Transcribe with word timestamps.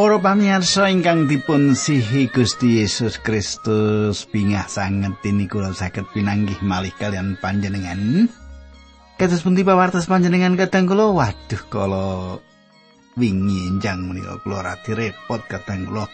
Para 0.00 0.16
pamirsa 0.16 0.88
ingkang 0.88 1.28
dipun 1.28 1.76
sihi 1.76 2.32
Gusti 2.32 2.80
Yesus 2.80 3.20
Kristus 3.20 4.24
bingah 4.24 4.64
sanget 4.64 5.12
ini 5.28 5.44
kula 5.44 5.76
saged 5.76 6.08
pinanggih 6.16 6.56
malih 6.64 6.88
kalian 6.96 7.36
panjenengan. 7.36 8.24
Kados 9.20 9.44
pundi 9.44 9.60
pawartos 9.60 10.08
panjenengan 10.08 10.56
kadang 10.56 10.88
kula 10.88 11.12
waduh 11.12 11.62
kala 11.68 12.40
wingi 13.20 13.68
enjang 13.68 14.08
menika 14.08 14.40
kula 14.40 14.72
radi 14.72 14.96
repot 14.96 15.44
kadang 15.44 15.84
kula 15.84 16.08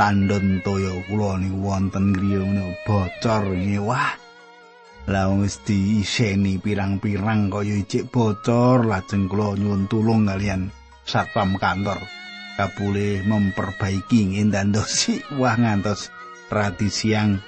tandon 0.00 0.64
toyo 0.64 1.04
kula 1.04 1.36
niku 1.44 1.60
wonten 1.60 2.16
griya 2.16 2.40
menika 2.40 2.72
bocor 2.88 3.52
nggih 3.52 3.84
wah. 3.84 4.16
Lah 5.12 5.28
wis 5.36 5.60
diiseni 5.68 6.56
pirang-pirang 6.56 7.52
kaya 7.52 7.84
ijik 7.84 8.08
bocor 8.08 8.88
lajeng 8.88 9.28
kula 9.28 9.60
nyuwun 9.60 9.92
tulung 9.92 10.24
kalian 10.24 10.72
satpam 11.04 11.60
kantor. 11.60 12.00
Kabule 12.60 13.24
memperbaiki 13.24 14.36
ngendandosi 14.36 15.40
wah 15.40 15.56
ngantos 15.56 16.12
radi 16.52 16.92
siang. 16.92 17.40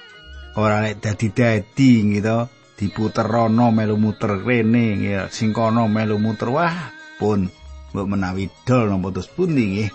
Ora 0.57 0.81
lek 0.81 0.97
dadi-dadi 0.97 2.17
gitu 2.17 2.49
diputer 2.73 3.29
rono 3.29 3.69
melu 3.69 3.93
muter 4.01 4.41
rene 4.41 4.97
ya 4.97 5.21
sing 5.29 5.53
kono 5.53 5.85
melu 5.85 6.17
muter 6.17 6.49
wah 6.49 6.89
pun 7.21 7.45
mbok 7.93 8.07
menawi 8.09 8.49
dol 8.65 8.89
napa 8.89 9.13
terus 9.13 9.29
pundi 9.29 9.63
nggih. 9.69 9.91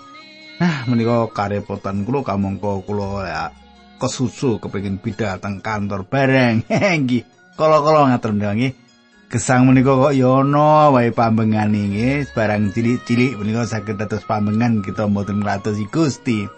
Nah 0.62 0.86
menika 0.86 1.26
karepotan 1.34 2.06
kula 2.06 2.22
kamangka 2.22 2.78
kula 2.86 3.50
kesusu 3.98 4.62
kepengin 4.62 5.02
bidal 5.02 5.42
teng 5.42 5.58
kantor 5.58 6.06
bareng. 6.06 6.62
Nggih 7.02 7.26
kala-kala 7.58 8.14
ngatur 8.14 8.38
nggih 8.38 8.87
Gesang 9.28 9.68
menika 9.68 9.92
kok 9.92 10.16
ya 10.16 10.40
ana 10.40 10.88
wae 10.88 11.12
pambengane 11.12 11.92
nggih, 11.92 12.32
barang 12.32 12.72
cilik-cilik 12.72 13.36
menika 13.36 13.68
saged 13.68 14.00
dados 14.00 14.24
pambengan 14.24 14.80
kita 14.80 15.04
mboten 15.04 15.44
nglatosi 15.44 15.84
Gusti. 15.92 16.48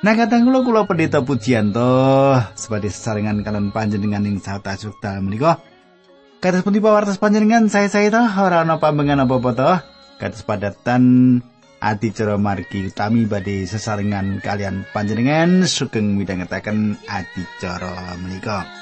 Nah 0.00 0.16
kadang 0.16 0.48
kula 0.48 0.64
kula 0.64 0.88
pendeta 0.88 1.20
pujianto 1.20 2.40
sebagai 2.56 2.88
sesarengan 2.88 3.44
kalian 3.44 3.68
panjenengan 3.68 4.24
ing 4.24 4.40
sata 4.40 4.80
sukta 4.80 5.20
menika. 5.20 5.60
Kados 6.40 6.64
pundi 6.64 6.80
pawartos 6.80 7.20
panjenengan 7.20 7.68
saya 7.68 7.92
saya 7.92 8.08
toh 8.08 8.24
ora 8.32 8.64
ana 8.64 8.80
pambengan 8.80 9.28
apa-apa 9.28 9.50
toh. 9.52 9.76
Kados 10.16 10.40
padatan 10.40 11.36
adicara 11.84 12.40
margi 12.40 12.88
utami 12.88 13.28
badhe 13.28 13.68
sesarengan 13.68 14.40
kalian 14.40 14.88
panjenengan 14.96 15.68
sugeng 15.68 16.16
midhangetaken 16.16 16.96
adicara 17.04 18.16
menika. 18.16 18.79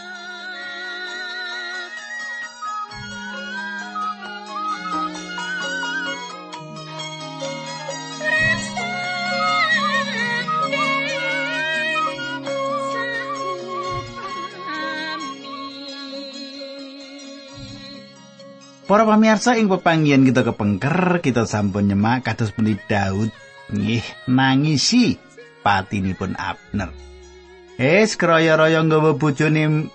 Para 18.88 19.04
pamirsa 19.04 19.60
ing 19.60 19.68
pepanggihan 19.68 20.24
kita 20.24 20.48
kepengker, 20.48 21.20
kita 21.20 21.44
sampun 21.44 21.92
nyemak 21.92 22.24
kados 22.24 22.56
pundi 22.56 22.72
Daud 22.88 23.28
nggih 23.68 24.32
nangisi 24.32 25.20
patinipun 25.60 26.32
Abner. 26.32 26.88
Es 27.76 28.16
kroyo-royo 28.16 28.80
nggawa 28.88 29.12
bojone 29.20 29.92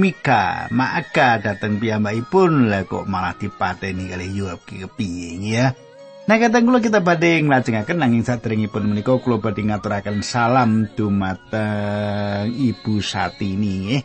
Mika, 0.00 0.72
Maaka 0.72 1.44
dateng 1.44 1.76
piyambakipun 1.76 2.72
lah 2.72 2.88
kok 2.88 3.04
malah 3.04 3.36
dipateni 3.36 4.08
kali 4.08 4.32
Yoab 4.32 4.64
ki 4.64 4.88
kepiye 4.88 5.36
ya. 5.44 5.76
Nah 6.24 6.40
kata 6.40 6.64
kula 6.64 6.80
kita 6.80 7.04
badhe 7.04 7.44
nglajengaken 7.44 8.00
nanging 8.00 8.24
sadèrèngipun 8.24 8.96
menika 8.96 9.12
kula 9.20 9.44
badhe 9.44 9.60
ngaturaken 9.60 10.24
salam 10.24 10.88
dumateng 10.96 12.48
Ibu 12.48 12.96
Satini 13.04 13.72
nggih. 13.84 14.02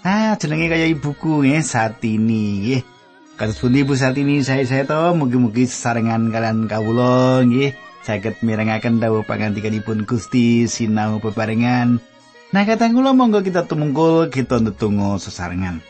Ah 0.00 0.32
jenenge 0.40 0.72
kaya 0.72 0.88
ibuku 0.88 1.44
nggih 1.44 1.60
Satini 1.60 2.44
nggih. 2.64 2.99
Kados 3.40 3.56
pundi 3.56 3.80
Bu 3.88 3.96
Satini 3.96 4.44
saya 4.44 4.68
saya 4.68 4.84
to 4.84 5.16
mugi-mugi 5.16 5.64
sesarengan 5.64 6.28
kalian 6.28 6.68
kawula 6.68 7.40
nggih 7.40 7.72
saged 8.04 8.44
mirengaken 8.44 9.00
dawuh 9.00 9.24
pangandikanipun 9.24 10.04
Gusti 10.04 10.68
sinau 10.68 11.24
bebarengan. 11.24 12.04
Nah 12.52 12.62
kata 12.68 12.92
kula 12.92 13.16
monggo 13.16 13.40
kita 13.40 13.64
tumungkul 13.64 14.28
kita 14.28 14.60
ndedonga 14.60 15.16
sesarengan. 15.16 15.80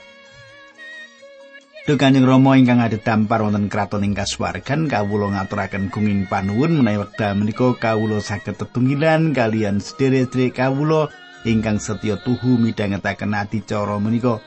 Duh 1.90 1.98
Kanjeng 1.98 2.22
Rama 2.22 2.54
ingkang 2.54 2.78
ada 2.78 2.94
dampar 2.94 3.42
wonten 3.42 3.66
kraton 3.66 4.06
ing 4.06 4.14
kasuwargan 4.14 4.86
kawula 4.86 5.34
ngaturaken 5.34 5.90
gunging 5.90 6.30
panuwun 6.30 6.78
menawi 6.78 7.02
wekdal 7.02 7.34
menika 7.34 7.74
kawula 7.74 8.22
saged 8.22 8.62
tetunggilan 8.62 9.34
kalian 9.34 9.82
sedherek-sedherek 9.82 10.54
kawula 10.54 11.10
ingkang 11.42 11.82
setya 11.82 12.14
tuhu 12.22 12.62
midhangetaken 12.62 13.34
adicara 13.34 13.98
menika. 13.98 14.38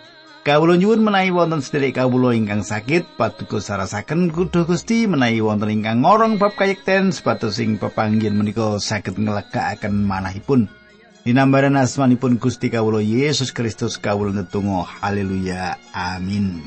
Kawula 0.43 0.75
nyuwun 0.75 1.07
menawi 1.07 1.31
wonten 1.31 1.63
sedherek 1.63 1.95
kawula 1.95 2.35
ingkang 2.35 2.67
sakit 2.67 3.15
paduka 3.15 3.63
sarasaken 3.63 4.27
kudu 4.27 4.67
Gusti 4.67 5.07
menawi 5.07 5.39
wonten 5.39 5.71
ingkang 5.71 6.03
ngorong 6.03 6.35
bab 6.35 6.59
kayekten 6.59 7.15
sepatus 7.15 7.63
ing 7.63 7.79
pepanggihan 7.79 8.35
menika 8.35 8.75
saged 8.75 9.15
ngelegakaken 9.15 10.03
manahipun. 10.03 10.67
Dinambaran 11.23 11.79
asmanipun 11.79 12.43
Gusti 12.43 12.67
kawula 12.67 12.99
Yesus 12.99 13.55
Kristus 13.55 13.95
kawula 13.95 14.35
netunggal 14.35 14.83
haleluya 14.83 15.79
amin. 15.95 16.59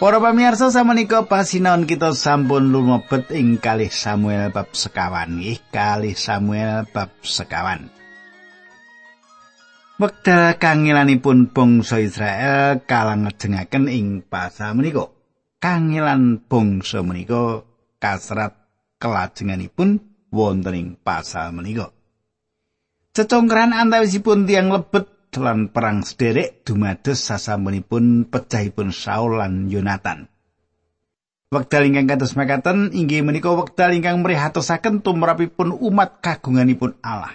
Para 0.00 0.16
pamirsa 0.16 0.72
samenika 0.72 1.28
pasinaon 1.28 1.84
kita 1.84 2.16
sampun 2.16 2.72
lumebet 2.72 3.28
ing 3.36 3.60
kalih 3.60 3.92
Samuel 3.92 4.48
bab 4.48 4.72
sekawan 4.72 5.36
nggih 5.36 5.60
kalih 5.68 6.16
Samuel 6.16 6.88
bab 6.88 7.12
sekawan. 7.20 7.92
Wekdal 10.00 10.56
kangelanipun 10.56 11.52
bangsa 11.52 12.00
Israel 12.00 12.80
kalang 12.88 13.28
ngejengaken 13.28 13.92
ing 13.92 14.24
pasal 14.24 14.72
menika. 14.72 15.12
Kangelan 15.60 16.48
bangsa 16.48 17.04
menika 17.04 17.68
kasrat 18.00 18.56
kelajenganipun 18.96 20.00
wonten 20.32 20.80
ing 20.80 20.88
pasal 20.96 21.52
menika. 21.52 21.92
Cecongkran 23.12 23.76
antawisipun 23.76 24.48
tiang 24.48 24.72
lebet 24.72 25.19
lan 25.38 25.70
perang 25.70 26.02
sederek 26.02 26.66
dumados 26.66 27.22
sasampunipun 27.22 28.26
pecahipun 28.26 28.90
Saul 28.90 29.38
lan 29.38 29.70
Yonatan. 29.70 30.26
Wekdal 31.50 31.90
ingkang 31.90 32.06
kados 32.06 32.38
mekaten 32.38 32.94
inggih 32.94 33.26
menika 33.26 33.50
wekdal 33.50 33.94
ingkang 33.94 34.22
mrihatosaken 34.22 35.02
tumrapipun 35.02 35.74
umat 35.74 36.22
kagunganipun 36.22 36.98
Allah. 37.02 37.34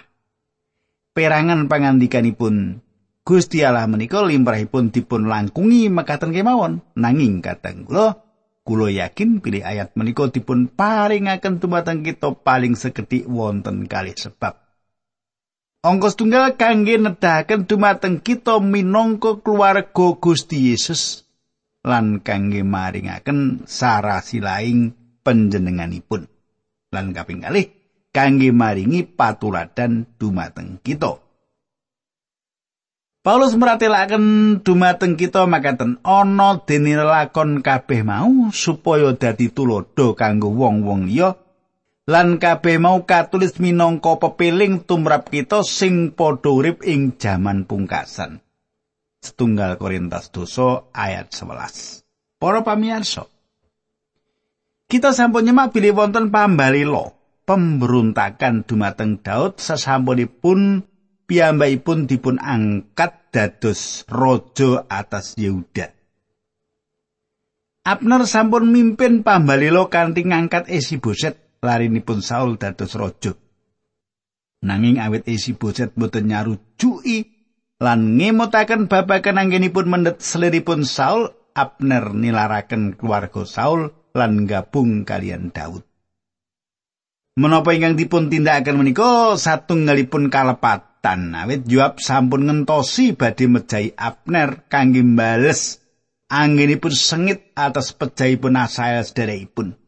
Perangan 1.16 1.68
pangandikanipun 1.68 2.80
Gusti 3.24 3.64
Allah 3.64 3.88
menika 3.88 4.24
limrahipun 4.24 4.92
dipun 4.92 5.28
langkungi 5.28 5.88
mekaten 5.92 6.32
kemawon 6.32 6.84
nanging 6.96 7.40
kadang 7.44 7.84
kula 7.88 8.22
kula 8.66 8.90
yakin 8.90 9.38
pilih 9.44 9.62
ayat 9.62 9.94
menika 9.94 10.28
dipun 10.32 10.68
paringaken 10.68 11.62
dumateng 11.62 12.02
kita 12.02 12.34
paling 12.40 12.72
sekedhik 12.72 13.28
wonten 13.30 13.84
kalih 13.84 14.16
sebab. 14.16 14.65
Ongkos 15.86 16.18
tunggal 16.18 16.58
kangge 16.58 16.98
nedahaken 16.98 17.70
dumateng 17.70 18.18
kita 18.18 18.58
minangka 18.58 19.38
keluarga 19.38 20.18
Gusti 20.18 20.74
Yesus 20.74 21.22
lan 21.86 22.18
kangge 22.26 22.66
maringaken 22.66 23.62
sarasilaing 23.70 24.90
panjenenganipun. 25.22 26.26
Lan 26.90 27.14
kaping 27.14 27.46
kalih 27.46 27.70
kangge 28.10 28.50
maringi 28.50 29.06
patuladan 29.06 30.10
dumateng 30.18 30.82
kita. 30.82 31.22
Paulus 33.22 33.54
meratelaken 33.54 34.58
dumateng 34.66 35.14
kita 35.14 35.46
makaten 35.46 36.02
ana 36.02 36.66
dene 36.66 36.98
lakon 36.98 37.62
kabeh 37.62 38.02
mau 38.02 38.50
supaya 38.50 39.14
dadi 39.14 39.54
tulodo 39.54 40.18
kanggo 40.18 40.50
wong-wong 40.50 41.06
liya 41.06 41.45
lan 42.06 42.38
kabeh 42.38 42.78
mau 42.78 43.02
katulis 43.02 43.58
minangka 43.58 44.14
pepiling 44.22 44.86
tumrap 44.86 45.26
kita 45.26 45.66
sing 45.66 46.14
padha 46.14 46.54
urip 46.54 46.86
ing 46.86 47.18
jaman 47.18 47.66
pungkasan. 47.66 48.38
Setunggal 49.18 49.74
Korintus 49.74 50.30
doso 50.30 50.94
ayat 50.94 51.34
11. 51.34 52.38
Para 52.38 52.62
pamirsa, 52.62 53.26
kita 54.86 55.10
sampun 55.10 55.50
nyemak 55.50 55.74
bilih 55.74 55.98
wonten 55.98 56.30
pambalilo 56.30 57.10
pemberontakan 57.42 58.62
dumateng 58.62 59.18
Daud 59.18 59.58
sasampunipun 59.58 60.86
piyambakipun 61.26 62.06
dipun 62.06 62.38
angkat 62.38 63.34
dados 63.34 64.06
raja 64.06 64.86
atas 64.86 65.34
Yehuda. 65.34 65.90
Abner 67.82 68.22
sampun 68.30 68.70
mimpin 68.70 69.26
pambalilo 69.26 69.90
kanthi 69.90 70.22
ngangkat 70.22 70.70
esi 70.70 71.02
boset 71.02 71.45
larinipun 71.60 72.20
Saul 72.24 72.60
dados 72.60 72.96
raja. 72.96 73.32
Nanging 74.64 74.98
awit 74.98 75.28
Isiboset 75.28 75.92
boten 75.94 76.32
nyarujuki 76.32 77.28
lan 77.78 78.16
ngemutaken 78.16 78.88
babagan 78.88 79.36
anggenipun 79.36 79.86
mendhet 79.86 80.24
seliripun 80.24 80.88
Saul, 80.88 81.28
Abner 81.56 82.12
nilaraken 82.12 83.00
keluarga 83.00 83.48
Saul 83.48 83.88
lan 84.12 84.44
gabung 84.44 85.08
kalian 85.08 85.52
Daud. 85.52 85.84
Menapa 87.36 87.76
ingkang 87.76 88.00
dipun 88.00 88.32
tindakaken 88.32 88.80
menika 88.80 89.36
satunggalipun 89.36 90.32
kalepatan 90.32 91.36
awit 91.36 91.68
Joab 91.68 92.00
sampun 92.00 92.48
ngentosi 92.48 93.12
badhe 93.12 93.44
mejahi 93.48 93.92
Abner 93.92 94.68
kangge 94.72 95.04
mbales 95.04 95.84
anggenipun 96.32 96.96
sengit 96.96 97.52
atas 97.52 97.92
pejahipun 97.92 98.56
Asael 98.56 99.04
sederekipun. 99.04 99.85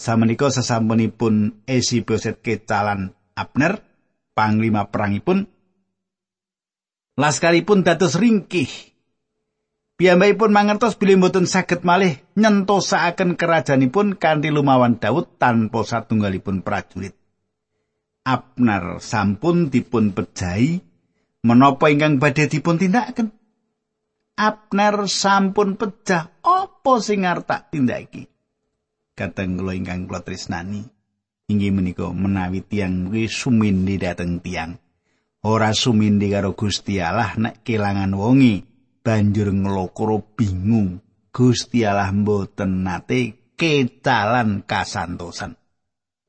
Samenika 0.00 0.48
sesampunipun 0.48 1.60
Esi 1.68 2.00
Boset 2.00 2.40
kecalan 2.40 3.12
Abner, 3.36 3.84
panglima 4.32 4.88
perangipun, 4.88 5.44
laskaripun 7.20 7.84
dados 7.84 8.16
ringkih. 8.16 8.96
Piyambakipun 10.00 10.56
mangertos 10.56 10.96
bilih 10.96 11.20
mboten 11.20 11.44
saged 11.44 11.84
malih 11.84 12.16
nyentosakaken 12.32 13.36
kerajaanipun 13.36 14.16
kanthi 14.16 14.48
lumawan 14.48 14.96
Daud 14.96 15.36
tanpa 15.36 15.84
satunggalipun 15.84 16.64
prajurit. 16.64 17.12
Abner 18.24 19.04
sampun 19.04 19.68
dipun 19.68 20.16
pejahi 20.16 20.80
menapa 21.44 21.92
ingkang 21.92 22.16
badhe 22.16 22.48
dipun 22.48 22.80
tindakaken. 22.80 23.36
Abner 24.40 25.04
sampun 25.04 25.76
pejah 25.76 26.32
apa 26.40 26.92
sing 27.04 27.28
arep 27.28 27.44
tak 27.44 27.68
tindaki 27.68 28.29
kateng 29.20 29.60
kula 29.60 29.76
ingkang 29.76 30.08
kula 30.08 30.24
tresnani. 30.24 30.80
Inggih 31.52 31.76
menika 31.76 32.08
menawi 32.08 32.64
tiyang 32.64 33.12
kuwi 33.12 33.28
sumindi 33.28 34.00
dhateng 34.00 34.40
tiyang. 34.40 34.80
Ora 35.44 35.76
sumindi 35.76 36.32
karo 36.32 36.56
Gusti 36.56 36.96
Allah 37.04 37.36
nek 37.36 37.60
kelangan 37.60 38.16
wongi 38.16 38.64
banjur 39.04 39.52
nglokoro 39.52 40.24
bingung. 40.32 41.04
Gusti 41.28 41.84
Allah 41.84 42.08
mboten 42.16 42.86
nate 42.86 43.52
kecalan 43.60 44.64
kasantosan. 44.64 45.52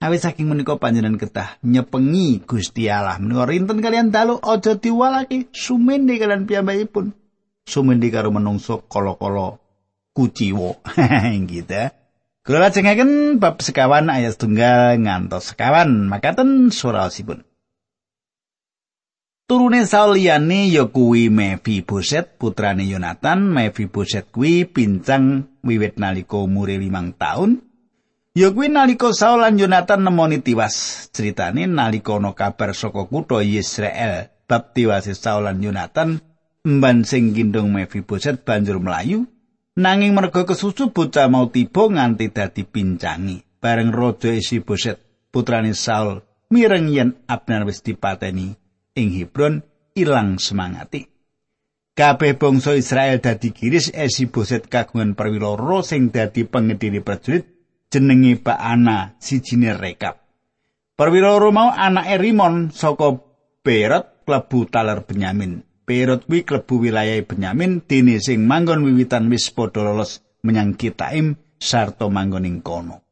Awit 0.02 0.26
saking 0.26 0.50
menika 0.50 0.76
panjenengan 0.76 1.22
ketah 1.22 1.62
nyepengi 1.64 2.44
Gusti 2.44 2.90
Allah. 2.92 3.22
Menika 3.22 3.48
rinten 3.48 3.80
kalian 3.80 4.10
dalu 4.12 4.42
aja 4.42 4.76
diwalake 4.76 5.54
sumindi 5.54 6.18
kalian 6.18 6.50
piyambakipun. 6.50 7.14
Sumindi 7.62 8.10
karo 8.10 8.34
menungso 8.34 8.84
kala-kala 8.90 9.62
kuciwa. 10.18 10.82
Gitu 11.52 12.01
Kula 12.42 12.58
lajengaken 12.58 13.38
bab 13.38 13.62
sekawan 13.62 14.10
ayat 14.10 14.34
tunggal 14.34 14.98
ngantos 14.98 15.54
sekawan 15.54 16.10
makaten 16.10 16.74
surasipun. 16.74 17.46
Turune 19.46 19.86
Saul 19.86 20.18
liyane 20.18 20.74
ya 20.74 20.90
kuwi 20.90 21.30
Mephiboset 21.30 22.42
putrane 22.42 22.90
Yonatan. 22.90 23.46
Mephiboset 23.46 24.34
kuwi 24.34 24.66
pincang 24.66 25.54
wiwit 25.62 26.02
nalika 26.02 26.42
umure 26.42 26.82
limang 26.82 27.14
taun. 27.14 27.62
Ya 28.34 28.50
kuwi 28.50 28.74
nalika 28.74 29.14
Saul 29.14 29.46
lan 29.46 29.62
Yonatan 29.62 30.02
nemoni 30.02 30.42
tiwas. 30.42 31.08
Critane 31.14 31.70
nalika 31.70 32.18
ana 32.18 32.34
kabar 32.34 32.74
saka 32.74 33.06
kutha 33.06 33.46
Israel 33.46 34.34
bab 34.50 34.74
tiwase 34.74 35.14
Saul 35.14 35.46
lan 35.46 35.62
Yonatan, 35.62 36.26
mban 36.66 37.06
sing 37.06 37.38
gendong 37.38 37.70
Mephiboset 37.70 38.42
banjur 38.42 38.82
melayu 38.82 39.30
Nanging 39.72 40.12
merga 40.12 40.44
kesusu 40.44 40.92
bocah 40.92 41.32
mau 41.32 41.48
tiba 41.48 41.88
nganti 41.88 42.28
dadi 42.28 42.68
pincangi. 42.68 43.40
Bareng 43.62 43.96
raja 43.96 44.28
Isiboset 44.36 45.00
putrane 45.32 45.72
Saul 45.72 46.20
mireng 46.52 46.92
yen 46.92 47.24
Abner 47.24 47.64
wis 47.64 47.80
dipateni 47.80 48.52
ing 49.00 49.08
Hebron 49.16 49.64
ilang 49.96 50.44
semangati. 50.44 51.08
Kabeh 51.96 52.36
bangsa 52.36 52.76
Israel 52.76 53.24
dadi 53.24 53.56
kiris 53.56 53.96
Isiboset 53.96 54.68
kagungan 54.68 55.16
perwira 55.16 55.56
sing 55.88 56.12
dadi 56.12 56.44
pengediri 56.44 57.00
prajurit 57.00 57.48
jenenge 57.88 58.44
Baana 58.44 59.16
sijine 59.24 59.72
rekap. 59.72 60.20
Perwira 61.00 61.40
mau 61.48 61.72
anake 61.72 62.20
Rimon 62.20 62.76
saka 62.76 63.24
Berot 63.64 64.28
klebu 64.28 64.68
taler 64.68 65.08
Benyamin. 65.08 65.71
Perot 65.92 66.24
kuwi 66.24 66.48
klebu 66.48 66.88
wilayah 66.88 67.20
Benyamin 67.20 67.84
dene 67.84 68.16
sing 68.24 68.48
manggon 68.48 68.88
wiwitan 68.88 69.28
wis 69.28 69.52
padha 69.52 69.84
lolos 69.84 70.24
menyang 70.40 70.80
Kitaim 70.80 71.36
sarta 71.60 72.08
manggon 72.08 72.48
ing 72.48 72.64
kono. 72.64 73.04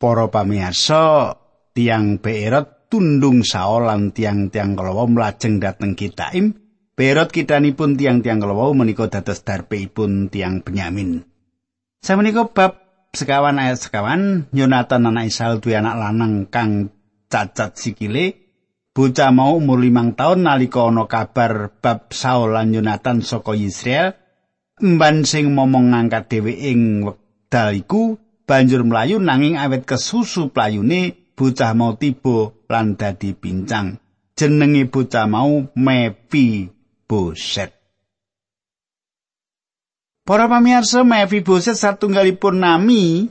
Para 0.00 0.32
pamirsa, 0.32 1.36
tiang 1.76 2.24
Perot 2.24 2.88
tundung 2.88 3.44
Saul 3.44 3.84
lan 3.84 4.16
tiang-tiang 4.16 4.80
kalawa 4.80 5.04
mlajeng 5.04 5.60
dhateng 5.60 5.92
Kitaim. 5.92 6.56
Perot 6.96 7.28
kitanipun 7.28 8.00
tiang-tiang 8.00 8.40
kalawa 8.40 8.72
menika 8.72 9.12
dados 9.12 9.44
darpeipun 9.44 10.32
tiang 10.32 10.64
Benyamin. 10.64 11.20
Samenika 12.00 12.48
bab 12.48 12.80
sekawan 13.12 13.60
ayat 13.60 13.76
sekawan 13.76 14.48
Yonatan 14.56 15.04
anak 15.04 15.28
Isaul 15.28 15.60
duwe 15.60 15.76
anak 15.76 16.00
lanang 16.00 16.48
kang 16.48 16.88
cacat 17.28 17.76
sikile 17.76 18.47
Bocah 18.98 19.30
mau 19.30 19.54
umur 19.54 19.78
limang 19.78 20.18
tahun 20.18 20.42
nalika 20.42 20.90
ana 20.90 21.06
kabar 21.06 21.70
bab 21.70 22.10
Saul 22.10 22.58
lan 22.58 22.74
Yonatan 22.74 23.22
saka 23.22 23.54
Israel, 23.54 24.18
mban 24.82 25.22
sing 25.22 25.54
momong 25.54 25.94
ngangkat 25.94 26.26
dhewe 26.26 26.50
ing 26.50 27.06
wekdal 27.06 27.78
iku 27.78 28.18
banjur 28.42 28.82
mlayu 28.82 29.22
nanging 29.22 29.54
awet 29.54 29.86
kesusu 29.86 30.50
playune 30.50 31.14
bocah 31.38 31.78
mau 31.78 31.94
tiba 31.94 32.50
lan 32.66 32.98
dadi 32.98 33.38
pincang. 33.38 34.02
Jenenge 34.34 34.90
bocah 34.90 35.30
mau 35.30 35.70
Mepi 35.78 36.66
Boset. 37.06 37.70
Para 40.26 40.50
pamirsa 40.50 41.06
Mepi 41.06 41.46
Boset 41.46 41.78
satunggalipun 41.78 42.66
nami 42.66 43.30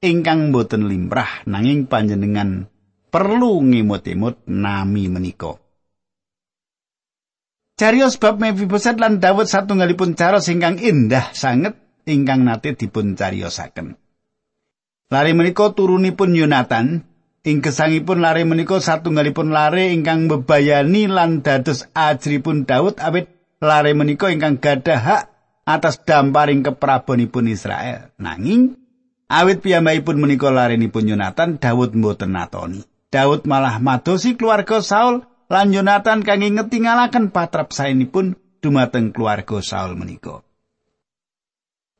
ingkang 0.00 0.56
boten 0.56 0.88
limrah 0.88 1.44
nanging 1.44 1.84
panjenengan 1.84 2.72
perlu 3.16 3.64
ngimut-imut 3.64 4.44
nami 4.44 5.08
menika. 5.08 5.56
Carios 7.72 8.20
bab 8.20 8.36
Mephiboset 8.36 9.00
lan 9.00 9.24
Daud 9.24 9.48
satunggalipun 9.48 10.12
cara 10.12 10.36
singkang 10.36 10.76
indah 10.76 11.32
sanget 11.32 11.80
ingkang 12.04 12.44
nate 12.44 12.76
dipun 12.76 13.16
cariosaken. 13.16 13.96
Lari 15.08 15.32
menika 15.32 15.72
turunipun 15.72 16.36
Yonatan, 16.36 17.08
ing 17.40 17.64
gesangipun 17.64 18.20
lari 18.20 18.44
menika 18.44 18.84
satunggalipun 18.84 19.48
lare 19.48 19.96
ingkang 19.96 20.28
bebayani 20.28 21.08
lan 21.08 21.40
dados 21.40 21.88
ajripun 21.96 22.68
Daud 22.68 23.00
awit 23.00 23.32
lare 23.64 23.96
menika 23.96 24.28
ingkang 24.28 24.60
gadah 24.60 25.00
hak 25.00 25.22
atas 25.64 26.04
damparing 26.04 26.60
keprabonipun 26.60 27.48
Israel. 27.48 28.12
Nanging 28.20 28.76
awit 29.32 29.64
piyambakipun 29.64 30.20
menika 30.20 30.52
larenipun 30.52 31.08
Yonatan 31.08 31.56
Daud 31.56 31.96
mboten 31.96 32.36
natoni. 32.36 32.84
Daud 33.16 33.48
malah 33.48 33.80
madosi 33.80 34.36
keluarga 34.36 34.84
Saul 34.84 35.24
lan 35.48 35.72
Yonatan 35.72 36.20
kangge 36.20 36.52
ngetingalaken 36.52 37.32
patrap 37.32 37.72
saenipun 37.72 38.36
dumateng 38.60 39.08
keluarga 39.08 39.64
Saul 39.64 39.96
menika. 39.96 40.44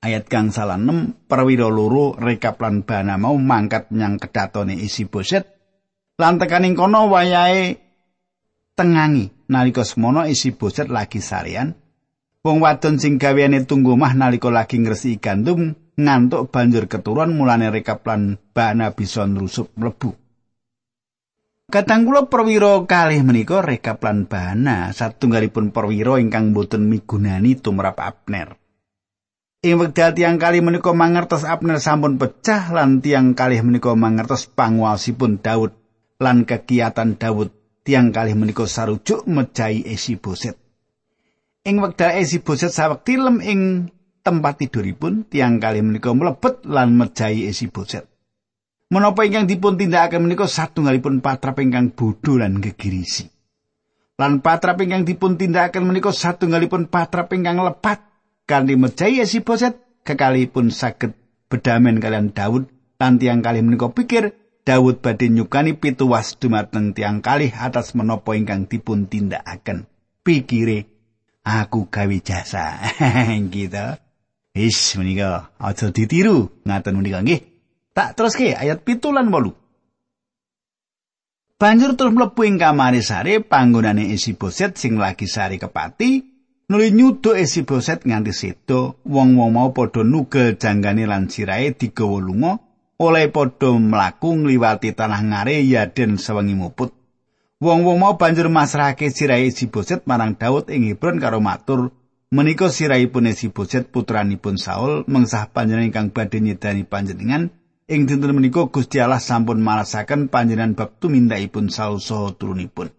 Ayat 0.04 0.28
kang 0.28 0.52
salah 0.52 0.76
6 0.76 1.24
perwira 1.24 1.72
loro 1.72 2.12
rekap 2.20 2.60
lan 2.60 2.84
bana 2.84 3.16
mau 3.16 3.32
mangkat 3.40 3.88
menyang 3.88 4.20
kedatone 4.20 4.76
isi 4.76 5.08
boset 5.08 5.48
lan 6.20 6.36
tekaning 6.36 6.76
kono 6.76 7.08
wayahe 7.08 7.80
tengangi 8.76 9.48
nalika 9.48 9.88
semono 9.88 10.28
isi 10.28 10.52
boset 10.52 10.92
lagi 10.92 11.24
sarian 11.24 11.72
wong 12.44 12.60
wadon 12.60 13.00
sing 13.00 13.16
gaweane 13.16 13.64
tunggu 13.64 13.96
mah 13.96 14.12
nalika 14.12 14.52
lagi 14.52 14.76
ngresiki 14.84 15.16
gandum 15.16 15.72
ngantuk 15.96 16.52
banjur 16.52 16.92
keturun 16.92 17.32
mulane 17.32 17.72
rekap 17.72 18.04
lan 18.04 18.36
bana 18.52 18.92
bisa 18.92 19.24
nrusup 19.24 19.72
mlebu 19.80 20.25
Kadang 21.66 22.06
kula 22.06 22.30
perwira 22.30 22.78
kalih 22.86 23.26
menika 23.26 23.58
rekap 23.58 23.98
lan 24.06 24.30
bana 24.30 24.94
satunggalipun 24.94 25.74
perwira 25.74 26.22
ingkang 26.22 26.54
boten 26.54 26.86
migunani 26.86 27.58
tumrap 27.58 27.98
Abner. 27.98 28.54
Ing 29.66 29.82
wekdal 29.82 30.14
tiang 30.14 30.38
kalih 30.38 30.62
menika 30.62 30.94
mangertos 30.94 31.42
Abner 31.42 31.82
sampun 31.82 32.22
pecah 32.22 32.70
lan 32.70 33.02
tiang 33.02 33.34
kalih 33.34 33.66
menika 33.66 33.98
mangertos 33.98 34.46
panguwasipun 34.46 35.42
Daud 35.42 35.74
lan 36.22 36.46
kegiatan 36.46 37.18
Daud 37.18 37.50
tiang 37.82 38.14
kalih 38.14 38.38
menika 38.38 38.62
sarujuk 38.70 39.26
mejahi 39.26 39.90
esi 39.90 40.14
boset. 40.14 40.54
Ing 41.66 41.82
wekdal 41.82 42.14
esi 42.22 42.46
boset 42.46 42.70
sawekti 42.70 43.18
lem 43.18 43.42
ing 43.42 43.90
tempat 44.22 44.62
tiduripun 44.62 45.26
tiang 45.26 45.58
kalih 45.58 45.82
menika 45.82 46.14
mlebet 46.14 46.62
lan 46.62 46.94
mejahi 46.94 47.50
esi 47.50 47.66
boset. 47.66 48.06
Menapa 48.86 49.26
ingkang 49.26 49.50
dipun 49.50 49.74
tindakaken 49.74 50.22
menika 50.22 50.46
satunggalipun 50.46 51.18
patrap 51.18 51.58
ingkang 51.58 51.90
bodho 51.90 52.38
lan 52.38 52.62
gegirisi. 52.62 53.26
Lan 54.16 54.40
patrap 54.40 54.78
ingkang 54.78 55.02
dipun 55.02 55.34
tindakaken 55.34 55.84
menika 55.86 56.14
satunggalipun 56.14 56.86
patrap 56.86 57.34
ingkang 57.34 57.58
lepat 57.58 58.06
kanthi 58.46 58.78
mejahi 58.78 59.26
si 59.26 59.42
boset 59.42 59.74
kekalipun 60.06 60.70
saged 60.70 61.18
bedamen 61.50 61.98
kalian 61.98 62.30
Daud 62.30 62.70
Lan 62.96 63.20
tiang 63.20 63.44
kalih 63.44 63.60
menika 63.60 63.92
pikir 63.92 64.32
Daud 64.66 64.98
badhe 64.98 65.30
nyukani 65.30 65.78
pituwas 65.78 66.40
dumateng 66.42 66.90
tiang 66.90 67.22
kalih 67.22 67.54
atas 67.54 67.94
menapa 67.94 68.34
ingkang 68.34 68.66
dipun 68.66 69.06
tindakaken. 69.06 69.86
Pikire 70.26 70.90
aku 71.46 71.86
gawe 71.86 72.16
jasa. 72.18 72.82
gitu. 73.54 73.86
Wis 74.56 74.96
menika 74.98 75.54
aja 75.60 75.92
ditiru 75.94 76.50
ngaten 76.66 76.98
menika 76.98 77.22
nggih. 77.22 77.55
Tak 77.96 78.12
teruske 78.12 78.52
ayat 78.52 78.84
pitulan 78.84 79.32
wolu. 79.32 79.56
Banjur 81.56 81.96
terus 81.96 82.12
mlebu 82.12 82.44
ing 82.44 82.60
kamare 82.60 83.00
sare 83.00 83.40
panggonane 83.40 84.12
Isiboset 84.12 84.76
sing 84.76 85.00
lagi 85.00 85.24
sari 85.24 85.56
kepati 85.56 86.20
nuli 86.68 86.92
nyudo 86.92 87.32
Isiboset 87.32 88.04
nganti 88.04 88.36
sedo 88.36 89.00
wong-wong 89.08 89.56
mau 89.56 89.72
padha 89.72 90.04
nugel 90.04 90.60
janggane 90.60 91.08
lan 91.08 91.32
sirahe 91.32 91.72
digawa 91.72 92.20
lunga 92.20 92.52
oleh 93.00 93.32
padha 93.32 93.72
mlaku 93.72 94.44
ngliwati 94.44 94.92
tanah 94.92 95.22
ngare 95.32 95.64
yaden 95.64 96.20
sewengi 96.20 96.52
muput 96.52 96.92
wong-wong 97.64 97.96
mau 97.96 98.20
banjur 98.20 98.52
masrahake 98.52 99.08
sirahe 99.08 99.48
Isiboset 99.48 100.04
marang 100.04 100.36
Daud 100.36 100.68
ing 100.68 100.84
Hebron 100.92 101.16
karo 101.16 101.40
matur 101.40 101.96
menika 102.28 102.68
sirahipun 102.68 103.32
Isiboset 103.32 103.88
putranipun 103.88 104.60
Saul 104.60 105.08
mengsah 105.08 105.48
panjenengan 105.48 105.88
ingkang 105.88 106.08
badhe 106.12 106.44
nyedani 106.44 106.84
panjenengan 106.84 107.48
ing 107.86 108.10
dinten 108.10 108.34
menika 108.34 108.66
Gusti 108.66 108.98
Allah 108.98 109.22
sampun 109.22 109.62
marasaken 109.62 110.26
panjenengan 110.26 110.74
tumindakipun 110.74 111.70
Saul 111.70 112.02
saha 112.02 112.34
turunipun. 112.34 112.90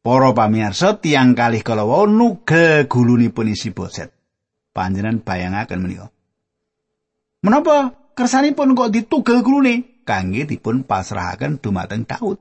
Para 0.00 0.32
pamirsa 0.32 0.96
tiang 0.96 1.36
kalih 1.36 1.60
kala 1.60 1.84
wau 1.84 2.08
nuge 2.08 2.88
gulunipun 2.88 3.52
isi 3.52 3.68
boset. 3.68 4.08
Panjenengan 4.72 5.20
bayangaken 5.20 5.80
menika. 5.84 6.08
Menapa 7.44 7.92
kersanipun 8.16 8.72
kok 8.72 8.92
ditugel 8.96 9.44
gulune? 9.44 10.04
Kangge 10.08 10.48
dipun 10.48 10.88
pasrahaken 10.88 11.60
dumateng 11.60 12.08
Daud. 12.08 12.40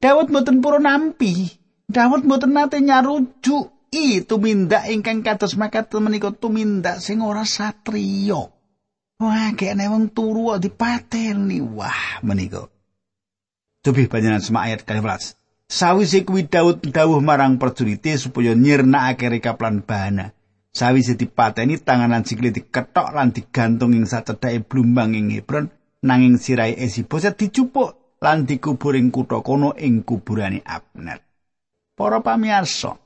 Daud 0.00 0.26
mboten 0.32 0.64
pura 0.64 0.80
nampi. 0.80 1.52
Daud 1.84 2.24
mboten 2.24 2.56
nate 2.56 2.80
nyarujuk 2.80 3.92
i 3.92 4.24
tumindak 4.24 4.88
ingkang 4.88 5.20
kados 5.20 5.60
makaten 5.60 6.08
menika 6.08 6.32
tumindak 6.32 7.04
sing 7.04 7.20
ora 7.20 7.44
satriya. 7.44 8.59
Wah, 9.20 9.52
kene 9.52 9.84
wong 9.92 10.16
turu 10.16 10.48
kok 10.48 10.64
dipateni. 10.64 11.60
Wah, 11.60 12.24
menika. 12.24 12.64
Tubih 13.84 14.08
panjenengan 14.08 14.40
sema 14.40 14.64
ayat 14.64 14.88
12. 14.88 15.36
Sawise 15.70 16.24
kuwi 16.24 16.48
Daud 16.48 16.82
dawuh 16.82 17.20
marang 17.22 17.60
prajurite 17.60 18.16
supaya 18.16 18.56
nyirnakake 18.56 19.28
rekaplan 19.28 19.84
bahana. 19.84 20.32
Sawise 20.72 21.14
dipateni 21.20 21.78
tanganan 21.78 22.24
sikile 22.24 22.50
diketok 22.50 23.12
lan 23.12 23.30
digantung 23.30 23.92
ing 23.92 24.08
sacedhake 24.08 24.64
blumbang 24.64 25.14
ing 25.14 25.30
Hebron 25.30 25.68
nanging 26.00 26.40
sirai 26.40 26.74
esi 26.80 27.04
boset 27.04 27.36
dicupuk 27.36 28.18
lan 28.24 28.48
dikubur 28.48 28.96
ing 28.96 29.12
kutha 29.12 29.44
kono 29.44 29.76
ing 29.76 30.02
kuburane 30.02 30.64
Abner. 30.64 31.20
Para 31.94 32.24
pamirsa, 32.24 32.96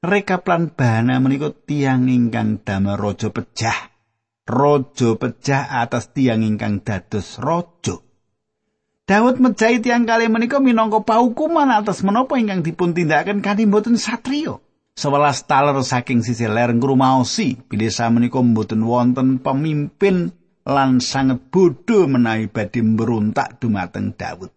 rekaplan 0.00 0.72
bahana 0.72 1.20
menika 1.20 1.52
tiang 1.52 2.08
ingkang 2.08 2.64
damel 2.64 2.96
raja 2.96 3.28
pejah. 3.28 3.93
Raja 4.44 5.16
pecah 5.16 5.80
atas 5.80 6.12
tiang 6.12 6.44
ingkang 6.44 6.84
dados 6.84 7.40
raja. 7.40 8.00
Daud 9.04 9.36
mejahi 9.36 9.84
tiang 9.84 10.08
kali 10.08 10.32
menika 10.32 10.64
minangka 10.64 11.04
paukuman 11.04 11.68
atas 11.68 12.00
menapa 12.00 12.40
ingkang 12.40 12.64
dipun 12.64 12.96
tindakaken 12.96 13.44
kanthi 13.44 13.68
mboten 13.68 14.00
satriya. 14.00 14.60
Sewelas 14.94 15.44
taler 15.44 15.76
saking 15.82 16.22
sisi 16.22 16.46
ler 16.46 16.70
ngrumaosi 16.72 17.66
bilih 17.68 17.90
menika 18.14 18.40
mboten 18.40 18.86
wonten 18.86 19.42
pemimpin 19.42 20.32
lan 20.64 21.02
sanget 21.02 21.50
bodho 21.52 22.08
menawi 22.08 22.48
badhe 22.48 22.80
mberontak 22.80 23.60
dumateng 23.60 24.16
Daud. 24.16 24.48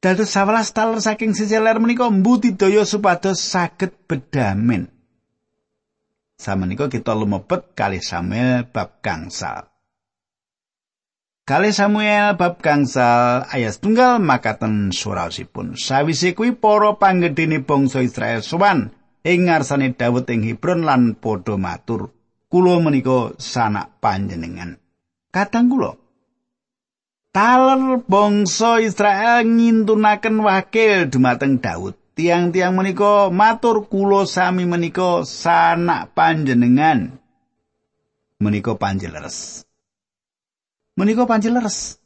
Dados 0.00 0.32
sewelas 0.32 0.72
taler 0.72 1.04
saking 1.04 1.36
sisi 1.36 1.58
ler 1.60 1.76
menika 1.82 2.08
mbudidaya 2.08 2.86
supados 2.88 3.42
saged 3.42 3.92
bedamen. 4.08 4.93
Samenika 6.34 6.90
kita 6.90 7.14
lumebet 7.14 7.78
kali 7.78 8.02
Samuel 8.02 8.66
bab 8.66 8.98
gangsal. 8.98 9.70
Kali 11.46 11.70
Samuel 11.70 12.34
bab 12.34 12.58
gangsal 12.58 13.46
ayat 13.46 13.78
tunggal 13.78 14.18
makaten 14.18 14.90
suraosipun. 14.90 15.78
Sawise 15.78 16.34
kuwi 16.34 16.58
para 16.58 16.98
panggedhene 16.98 17.62
bangsa 17.62 18.02
Israel 18.02 18.42
sowan 18.42 18.90
ing 19.22 19.46
ngarsane 19.46 19.94
Daud 19.94 20.26
ing 20.26 20.42
Hebron 20.42 20.82
lan 20.82 21.14
padha 21.14 21.54
matur, 21.54 22.10
"Kula 22.50 22.82
menika 22.82 23.38
sanak 23.38 24.02
panjenengan." 24.02 24.80
Kadang 25.30 25.70
kula 25.70 25.92
Taler 27.34 27.98
bangsa 28.06 28.78
Israel 28.78 29.42
ngintunaken 29.42 30.38
wakil 30.46 31.10
dumateng 31.10 31.58
Daud. 31.58 31.98
Tiang-tiang 32.14 32.72
menika 32.74 33.28
matur 33.28 33.90
kula 33.90 34.24
sami 34.24 34.64
menika 34.64 35.26
sanak 35.26 36.14
panjenengan. 36.14 37.18
Menika 38.38 38.74
panjeleres 38.74 39.64
menika 40.94 41.26
panjeleres 41.26 41.98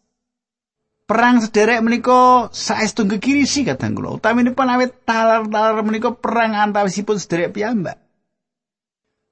perang 1.08 1.40
sederek 1.40 1.80
menika 1.80 2.52
saestu 2.52 3.08
gegirisi 3.08 3.64
kadang 3.64 3.96
kula. 3.96 4.16
Utaminipun 4.20 4.68
awet 4.68 5.04
talar-talar 5.04 5.80
menika 5.84 6.12
perang 6.12 6.56
antawisipun 6.56 7.16
sederek 7.16 7.56
piyambak. 7.56 7.96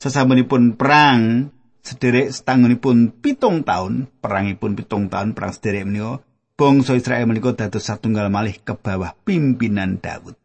Sesampunipun 0.01 0.77
perang 0.77 1.49
sederek 1.81 2.33
setangunipun 2.33 3.17
pitung 3.21 3.65
tahun 3.65 4.13
perangipun 4.21 4.77
pitung 4.77 5.09
tahun 5.09 5.33
perang 5.33 5.53
sederek 5.57 5.85
menika 5.89 6.21
bangsa 6.57 6.97
Israel 6.97 7.29
menika 7.29 7.53
dados 7.53 7.85
satunggal 7.85 8.33
malih 8.33 8.57
ke 8.61 8.73
bawah 8.77 9.13
pimpinan 9.25 10.01
Daud 10.01 10.37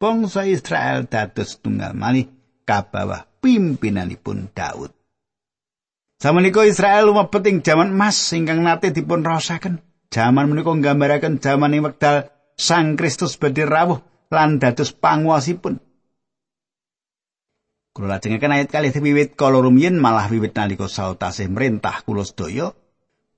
bangsa 0.00 0.48
Israel 0.48 1.04
dados 1.04 1.60
tunggal 1.60 1.92
malih 1.92 2.26
kabawah 2.64 3.28
pimpinanipun 3.44 4.48
Daud. 4.56 4.96
Samenika 6.20 6.64
Israel 6.64 7.12
lumebet 7.12 7.44
ing 7.48 7.60
jaman 7.60 7.92
emas 7.92 8.16
ingkang 8.32 8.64
nate 8.64 8.92
dipun 8.92 9.20
rasaken. 9.20 9.84
Jaman 10.10 10.50
menika 10.50 10.72
nggambaraken 10.72 11.38
jaman 11.38 11.76
ing 11.76 11.84
wekdal 11.86 12.32
Sang 12.60 12.92
Kristus 12.98 13.40
badhe 13.40 13.64
rawuh 13.64 14.04
lan 14.28 14.60
dados 14.60 14.92
panguwasipun. 14.92 15.80
Kula 17.96 18.20
lajengaken 18.20 18.52
ayat 18.52 18.68
kali 18.68 18.92
wiwit 18.92 19.32
kala 19.32 19.64
rumiyin 19.64 19.96
malah 19.96 20.28
wiwit 20.28 20.52
nalika 20.52 20.86
Saul 20.86 21.16
tasih 21.16 21.48
merintah 21.48 22.04
kula 22.04 22.22
sedaya 22.22 22.76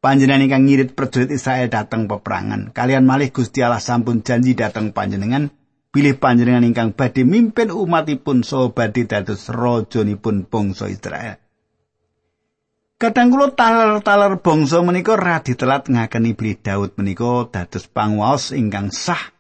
panjenengan 0.03 0.45
ingkang 0.45 0.65
ngirit 0.67 0.91
prajurit 0.99 1.31
Israel 1.31 1.71
dateng 1.71 2.11
peperangan 2.11 2.75
kalian 2.75 3.07
malih 3.07 3.31
Gusti 3.31 3.63
Allah 3.63 3.81
sampun 3.81 4.21
janji 4.21 4.53
dateng 4.59 4.91
panjenengan 4.91 5.55
bilih 5.93 6.17
panjenengan 6.17 6.65
ingkang 6.65 6.97
badhe 6.97 7.23
mimpin 7.29 7.69
umatipun 7.69 8.41
saha 8.41 8.73
badhe 8.73 9.05
dados 9.05 9.53
rajanipun 9.53 10.49
bangsa 10.49 10.89
Israel. 10.89 11.37
Kadang 12.97 13.35
kula 13.35 13.53
taler-taler 13.53 14.41
bangsa 14.41 14.81
menika 14.81 15.19
radi 15.19 15.53
telat 15.59 15.91
ngakeni 15.91 16.33
bilih 16.39 16.57
Daud 16.63 16.91
menika 16.97 17.51
dados 17.51 17.91
panguwas 17.91 18.55
ingkang 18.57 18.95
sah 18.95 19.35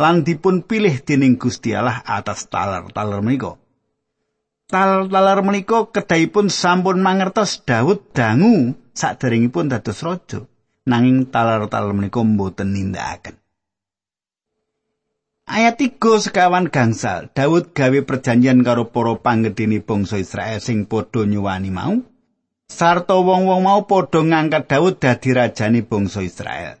lan 0.00 0.22
dipun 0.22 0.62
pilih 0.64 1.02
dening 1.02 1.36
Gusti 1.36 1.74
Allah 1.74 2.00
atas 2.06 2.46
taler-taler 2.48 3.18
menika. 3.20 3.58
Taler-taler 4.70 5.42
menika 5.42 5.90
kedahipun 5.90 6.48
sampun 6.54 7.02
mangertos 7.02 7.66
Daud 7.66 8.14
dangu 8.14 8.78
saderengipun 8.94 9.68
dados 9.68 10.00
raja. 10.06 10.46
Nanging 10.86 11.28
taler-taler 11.34 11.90
menika 11.90 12.22
mboten 12.22 12.72
nindakaken. 12.72 13.39
Ayat 15.50 15.82
3 15.82 15.98
sekawan 15.98 16.70
gangsal, 16.70 17.26
Daud 17.34 17.74
gawe 17.74 17.98
perjanjian 18.06 18.62
karo 18.62 18.86
para 18.94 19.18
panggedhene 19.18 19.82
bangsa 19.82 20.22
Israel 20.22 20.62
sing 20.62 20.86
padha 20.86 21.26
nyuwani 21.26 21.74
mau. 21.74 22.06
Sarta 22.70 23.18
wong-wong 23.18 23.66
mau 23.66 23.82
padha 23.82 24.22
ngangkat 24.22 24.70
Daud 24.70 25.02
dadi 25.02 25.34
rajane 25.34 25.82
bangsa 25.82 26.22
Israel. 26.22 26.78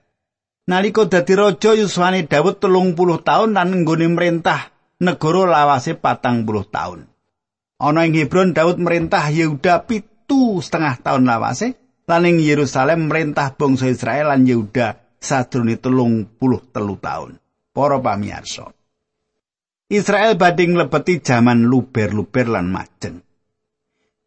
Nalika 0.70 1.02
dadi 1.10 1.34
raja 1.34 1.74
yuswane 1.74 2.30
Daud 2.30 2.62
telung 2.62 2.94
puluh 2.94 3.18
tahun 3.18 3.58
lan 3.58 3.82
nggone 3.82 4.06
merintah 4.06 4.70
negara 5.02 5.50
lawase 5.50 5.98
patang 5.98 6.46
puluh 6.46 6.62
tahun. 6.62 7.10
Ana 7.82 8.06
ing 8.06 8.14
Hebron 8.14 8.54
Daud 8.54 8.78
merintah 8.78 9.34
Yehuda 9.34 9.82
pitu 9.90 10.62
setengah 10.62 11.02
tahun 11.02 11.26
lawase 11.26 11.74
lan 12.06 12.22
ing 12.22 12.38
Yerusalem 12.38 13.10
merintah 13.10 13.50
bangsa 13.50 13.90
Israel 13.90 14.30
lan 14.30 14.46
Yehuda 14.46 15.18
sadurunge 15.18 15.74
telung 15.82 16.22
puluh 16.38 16.62
telu 16.70 16.94
tahun. 16.94 17.34
Para 17.70 17.98
pamirsa. 17.98 18.74
Israel 19.90 20.38
badhe 20.38 20.70
nglebeti 20.70 21.18
jaman 21.18 21.66
luber-luber 21.66 22.46
lan 22.46 22.70
majeng. 22.70 23.26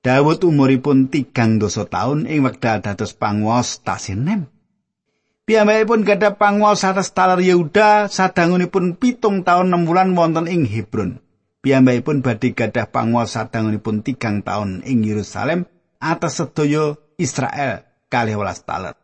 Daud 0.04 0.44
umuripun 0.44 1.08
tigang 1.08 1.64
dosa 1.64 1.88
taun 1.88 2.28
ing 2.28 2.44
wekdal 2.44 2.84
dados 2.84 3.16
panguwas 3.16 3.80
Tasinem. 3.80 4.52
Piyambakipun 5.48 6.04
gadah 6.04 6.36
panguwas 6.36 6.84
atas 6.84 7.16
talar 7.16 7.40
Yehuda 7.40 8.12
sadangunipun 8.12 9.00
pitung 9.00 9.48
taun 9.48 9.72
6 9.72 9.88
bulan 9.88 10.12
wonten 10.16 10.52
ing 10.52 10.68
Hebron. 10.68 11.24
Piyambakipun 11.64 12.20
badhe 12.20 12.52
gadah 12.52 12.92
panguwas 12.92 13.40
sadangunipun 13.40 14.04
tigang 14.04 14.44
taun 14.44 14.84
ing 14.84 15.08
Yerusalem 15.08 15.72
atas 16.04 16.44
sedaya 16.44 17.00
Israel 17.16 17.88
kalih 18.12 18.36
welas 18.36 18.68
taler. 18.68 19.00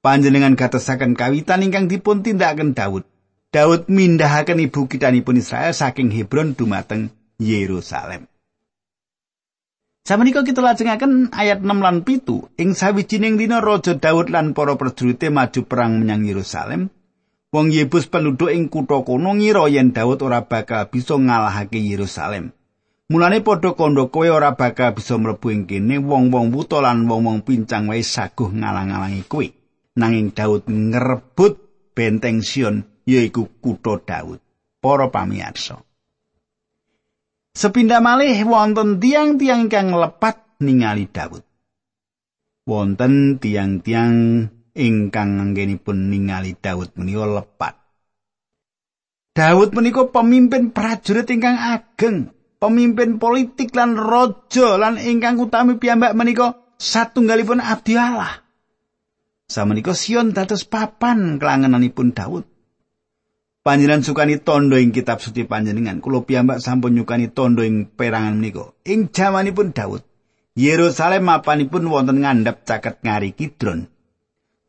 Panjenengan 0.00 0.56
gatesaken 0.56 1.12
kawitan 1.12 1.60
ingkang 1.60 1.92
dipun 1.92 2.24
tindakaken 2.24 2.72
Daud. 2.72 3.04
Daud 3.50 3.90
mindahaken 3.90 4.62
ibu 4.62 4.86
kitanipun 4.86 5.42
Israel 5.42 5.74
saking 5.74 6.14
Hebron 6.14 6.54
dumateng 6.54 7.10
Yerusalem. 7.34 8.30
Samenika 10.06 10.46
kita 10.46 10.62
lajengaken 10.62 11.34
ayat 11.34 11.58
6 11.58 11.66
lan 11.66 12.06
7 12.06 12.46
ing 12.62 12.78
sawijining 12.78 13.42
dina 13.42 13.58
Raja 13.58 13.98
Daud 13.98 14.30
lan 14.30 14.54
para 14.54 14.78
prajurite 14.78 15.34
maju 15.34 15.66
perang 15.66 15.98
menyang 15.98 16.30
Yerusalem. 16.30 16.94
Wong 17.50 17.74
Yebus 17.74 18.06
penduduk 18.06 18.54
ing 18.54 18.70
kutha 18.70 19.02
kono 19.02 19.34
ngira 19.34 19.66
yen 19.66 19.90
Daud 19.90 20.22
ora 20.22 20.46
bakal 20.46 20.86
bisa 20.86 21.18
ngalahake 21.18 21.82
Yerusalem. 21.82 22.54
Mulane 23.10 23.42
padha 23.42 23.74
kandha 23.74 24.06
kowe 24.14 24.30
ora 24.30 24.54
bakal 24.54 24.94
bisa 24.94 25.18
mlebu 25.18 25.50
ing 25.50 25.66
kene 25.66 25.98
wong-wong 25.98 26.54
buta 26.54 26.78
lan 26.78 27.10
wong-wong 27.10 27.42
pincang 27.42 27.90
wae 27.90 28.06
saguh 28.06 28.54
ngalang-alangi 28.54 29.26
kowe. 29.26 29.42
Nanging 29.98 30.30
Daud 30.38 30.70
ngrebut 30.70 31.58
benteng 31.98 32.46
Sion 32.46 32.86
yaiku 33.06 33.48
kutha 33.60 34.00
Daud. 34.00 34.40
Para 34.80 35.12
pamirsa. 35.12 35.76
Sepindah 37.52 38.00
malih 38.00 38.46
wonten 38.48 38.96
tiang-tiang 38.96 39.68
kang 39.68 39.92
lepat 39.92 40.56
ningali 40.64 41.04
Daud. 41.10 41.44
Wonten 42.64 43.36
tiang-tiang 43.36 44.48
ingkang 44.72 45.30
anggenipun 45.36 46.08
ningali 46.08 46.56
Daud 46.56 46.96
menika 46.96 47.26
lepat. 47.28 47.74
Daud 49.36 49.70
menika 49.76 50.08
pemimpin 50.10 50.74
prajurit 50.74 51.28
ingkang 51.28 51.58
ageng, 51.58 52.32
pemimpin 52.56 53.20
politik 53.20 53.76
lan 53.76 53.94
raja 53.94 54.80
lan 54.80 54.96
ingkang 54.96 55.38
utami 55.38 55.76
piyambak 55.76 56.16
menika 56.16 56.56
satunggalipun 56.80 57.62
abdi 57.62 57.94
Allah. 57.94 58.42
Samenika 59.50 59.94
Sion 59.98 60.30
dados 60.30 60.62
papan 60.62 61.42
kelangenanipun 61.42 62.14
Daud. 62.14 62.49
Panjenengan 63.60 64.00
sukani 64.00 64.40
tondo 64.40 64.80
ing 64.80 64.88
kitab 64.88 65.20
suci 65.20 65.44
panjenengan. 65.44 66.00
Kulo 66.00 66.24
piyambak 66.24 66.64
sampun 66.64 66.96
nyukani 66.96 67.28
tondo 67.28 67.60
ing 67.60 67.92
perangan 67.92 68.40
menika. 68.40 68.72
Ing 68.88 69.12
jamanipun 69.12 69.76
Daud, 69.76 70.00
Yerusalem 70.56 71.28
mapanipun 71.28 71.84
wonten 71.92 72.24
ngandhap 72.24 72.64
caket 72.64 73.04
ngari 73.04 73.36
Kidron. 73.36 73.84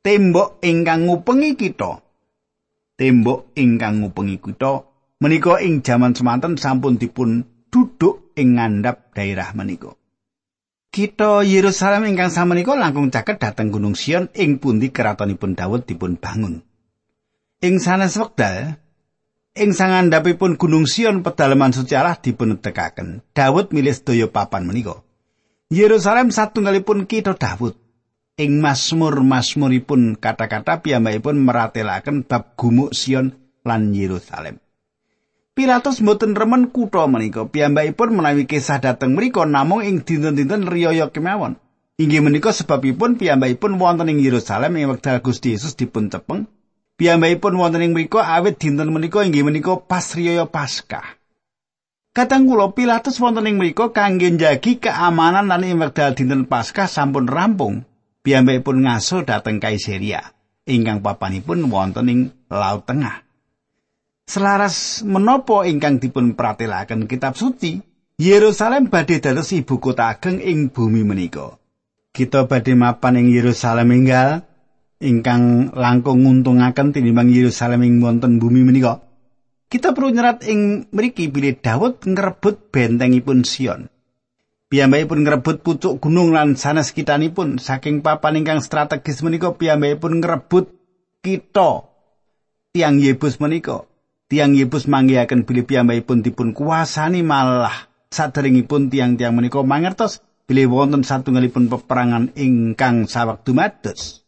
Tembok 0.03 0.59
ingkang 0.59 1.07
ngupengi 1.07 1.55
kita. 1.55 2.03
Tembok 2.99 3.55
ingkang 3.55 4.03
ngupengi 4.03 4.43
kita 4.43 4.83
menika 5.21 5.61
ing 5.61 5.85
jaman 5.85 6.11
semanten 6.11 6.57
sampun 6.57 6.99
dipun 6.99 7.47
duduk 7.71 8.35
ing 8.35 8.59
ngandhap 8.59 9.15
daerah 9.15 9.55
menika. 9.55 9.95
Kita 10.91 11.47
Yerusalem 11.47 12.11
ingkang 12.11 12.27
samenika 12.27 12.75
langkung 12.75 13.07
caket 13.07 13.39
dhateng 13.39 13.71
Gunung 13.71 13.95
Sion 13.95 14.27
ing 14.35 14.59
pundi 14.59 14.91
keratonipun 14.91 15.55
Daud 15.55 15.87
dipun 15.87 16.19
bangun. 16.19 16.70
Ing 17.61 17.77
sanes 17.77 18.17
wekdal 18.17 18.81
ing 19.53 19.69
sangandhapipun 19.77 20.57
Gunung 20.57 20.89
Sion 20.89 21.21
pedalaman 21.21 21.69
suci 21.69 21.93
Allah 21.93 22.17
dipunetekaken. 22.17 23.21
Daud 23.37 23.69
milih 23.69 23.93
sedaya 23.93 24.25
papan 24.25 24.65
menika. 24.65 25.05
Yerusalem 25.69 26.33
satunggalipun 26.33 27.05
kita 27.05 27.37
Daud. 27.37 27.77
Ing 28.41 28.65
Mazmur-mazmuripun 28.65 30.17
kata-kata 30.17 30.81
piyambakipun 30.81 31.37
meratelaken 31.37 32.25
bab 32.25 32.57
gumuk 32.57 32.97
Sion 32.97 33.37
lan 33.61 33.93
Yerusalem. 33.93 34.57
Pilatus 35.53 36.01
mboten 36.01 36.33
remen 36.33 36.73
kutha 36.73 37.05
menika. 37.05 37.45
Piyambakipun 37.45 38.17
menawi 38.17 38.49
kisah 38.49 38.81
dhateng 38.81 39.13
mriku 39.13 39.45
namung 39.45 39.85
ing 39.85 40.01
dinten-dinten 40.01 40.65
riyaya 40.65 41.13
kemawon. 41.13 41.61
Inggih 42.01 42.25
menika 42.25 42.57
sebabipun 42.57 43.21
piyambakipun 43.21 43.77
wonten 43.77 44.09
ing 44.09 44.17
Yerusalem 44.17 44.81
ing 44.81 44.89
wekdal 44.89 45.21
Gusti 45.21 45.53
Yesus 45.53 45.77
dipun 45.77 46.09
cepeng 46.09 46.49
Piyambakipun 47.01 47.57
wonten 47.57 47.81
ing 47.81 47.97
mriku 47.97 48.21
awit 48.21 48.61
dinten 48.61 48.93
menika 48.93 49.25
inggih 49.25 49.41
menika 49.41 49.73
pas 49.73 50.05
riyaya 50.13 50.45
Paskah. 50.45 51.17
Katang 52.13 52.45
kula 52.45 52.77
Pilatus 52.77 53.17
wonten 53.17 53.49
ing 53.49 53.57
mriku 53.57 53.89
kangge 53.89 54.29
njagi 54.29 54.77
keamanan 54.77 55.49
lan 55.49 55.65
ing 55.65 55.81
wekdal 55.81 56.13
dinten 56.13 56.45
Paskah 56.45 56.85
sampun 56.85 57.25
rampung. 57.25 57.89
Piyambakipun 58.21 58.85
ngaso 58.85 59.25
dhateng 59.25 59.57
Kaisaria 59.57 60.21
ingkang 60.69 61.01
papanipun 61.01 61.73
wonten 61.73 62.05
ing 62.05 62.19
Laut 62.53 62.85
Tengah. 62.85 63.25
Selaras 64.29 65.01
menopo 65.01 65.65
ingkang 65.65 65.97
dipun 65.97 66.37
pratelaken 66.37 67.09
kitab 67.09 67.33
suci, 67.33 67.81
Yerusalem 68.21 68.93
badhe 68.93 69.17
dados 69.17 69.49
ibu 69.57 69.81
kota 69.81 70.05
ageng 70.05 70.37
ing 70.37 70.69
bumi 70.69 71.01
menika. 71.01 71.57
Kita 72.13 72.45
badhe 72.45 72.77
mapan 72.77 73.25
ing 73.25 73.33
Yerusalem 73.33 73.89
enggal 73.89 74.50
ingkang 75.01 75.73
langkung 75.73 76.23
nguntungaken 76.23 76.93
tinimbang 76.93 77.33
Yerusalem 77.33 77.81
ing 77.83 77.99
wonten 77.99 78.37
bumi 78.37 78.61
menika. 78.61 79.01
Kita 79.67 79.97
perlu 79.97 80.13
nyerat 80.13 80.45
ing 80.45 80.87
mriki 80.93 81.27
bilih 81.33 81.57
Daud 81.57 82.05
ngrebut 82.05 82.69
bentengipun 82.69 83.41
Sion. 83.41 83.89
Piyambakipun 84.71 85.27
ngrebut 85.27 85.67
pucuk 85.67 85.99
gunung 85.99 86.31
lan 86.31 86.55
sanes 86.55 86.95
kitanipun 86.95 87.59
saking 87.59 87.99
papan 87.99 88.39
ingkang 88.39 88.63
strategis 88.63 89.19
menika 89.19 89.51
piyambakipun 89.51 90.23
ngrebut 90.23 90.71
kita 91.19 91.91
tiang 92.71 93.01
Yebus 93.01 93.43
menika. 93.43 93.83
Tiang 94.31 94.55
Yebus 94.55 94.87
manggihaken 94.87 95.43
bilih 95.43 95.67
piyambakipun 95.67 96.23
dipun 96.23 96.55
kuasani 96.55 97.19
malah 97.19 97.91
saderengipun 98.11 98.87
tiang-tiang 98.87 99.35
menika 99.35 99.59
mangertos 99.63 100.23
bilih 100.47 100.67
wonten 100.67 101.07
satunggalipun 101.07 101.71
peperangan 101.71 102.35
ingkang 102.35 103.07
sawektu 103.07 103.55
mados. 103.55 104.20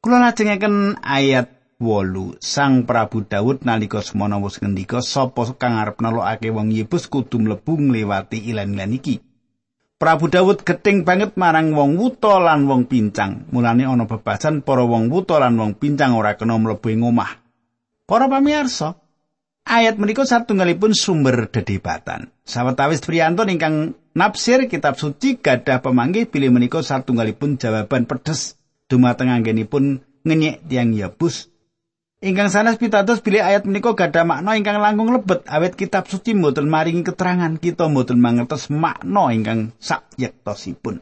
Kula 0.00 0.16
lajengaken 0.16 0.96
ayat 1.04 1.76
8. 1.76 2.40
Sang 2.40 2.88
Prabu 2.88 3.20
Daud 3.20 3.68
nalika 3.68 4.00
semana 4.00 4.40
wis 4.40 4.56
ngendika 4.56 5.04
sapa 5.04 5.44
kang 5.60 5.76
arep 5.76 6.00
nelokake 6.00 6.48
wong 6.48 6.72
Yebus 6.72 7.04
kudu 7.04 7.36
mlebu 7.36 7.76
ngliwati 7.76 8.40
ilen-ilen 8.48 8.96
iki. 8.96 9.20
Prabu 10.00 10.32
Daud 10.32 10.64
geting 10.64 11.04
banget 11.04 11.36
marang 11.36 11.76
wong 11.76 12.00
wuta 12.00 12.40
lan 12.40 12.64
wong 12.64 12.88
pincang. 12.88 13.44
Mulane 13.52 13.84
ana 13.84 14.08
bebasan 14.08 14.64
para 14.64 14.88
wong 14.88 15.12
wuta 15.12 15.36
lan 15.36 15.60
wong 15.60 15.76
pincang 15.76 16.16
ora 16.16 16.32
kena 16.40 16.56
mlebu 16.56 16.88
ing 16.88 17.04
omah. 17.04 17.36
Para 18.08 18.24
pamirsa, 18.24 18.96
ayat 19.68 20.00
menika 20.00 20.24
satunggalipun 20.24 20.96
sumber 20.96 21.52
dedebatan. 21.52 22.32
Sawetawis 22.48 23.04
priyantun 23.04 23.52
ingkang 23.52 24.00
nafsir 24.16 24.64
kitab 24.64 24.96
suci 24.96 25.44
gadah 25.44 25.84
pemanggih 25.84 26.24
pilih 26.24 26.56
menika 26.56 26.80
satunggalipun 26.80 27.60
jawaban 27.60 28.08
pedes 28.08 28.59
dumateng 28.90 29.30
anggenipun 29.30 30.02
ngenyek 30.26 30.66
tiang 30.66 30.90
Yabus. 30.90 31.48
Ingkang 32.20 32.52
sanes 32.52 32.76
pitados 32.76 33.24
bilih 33.24 33.40
ayat 33.40 33.64
menika 33.64 33.96
gadah 33.96 34.28
makna 34.28 34.52
ingkang 34.52 34.76
langkung 34.76 35.08
lebet 35.08 35.40
awet 35.48 35.72
kitab 35.72 36.04
suci 36.04 36.36
mboten 36.36 36.68
maringi 36.68 37.00
keterangan 37.00 37.56
kita 37.56 37.88
mboten 37.88 38.20
mangertos 38.20 38.68
makna 38.68 39.32
ingkang 39.32 39.72
sayektosipun. 39.80 41.00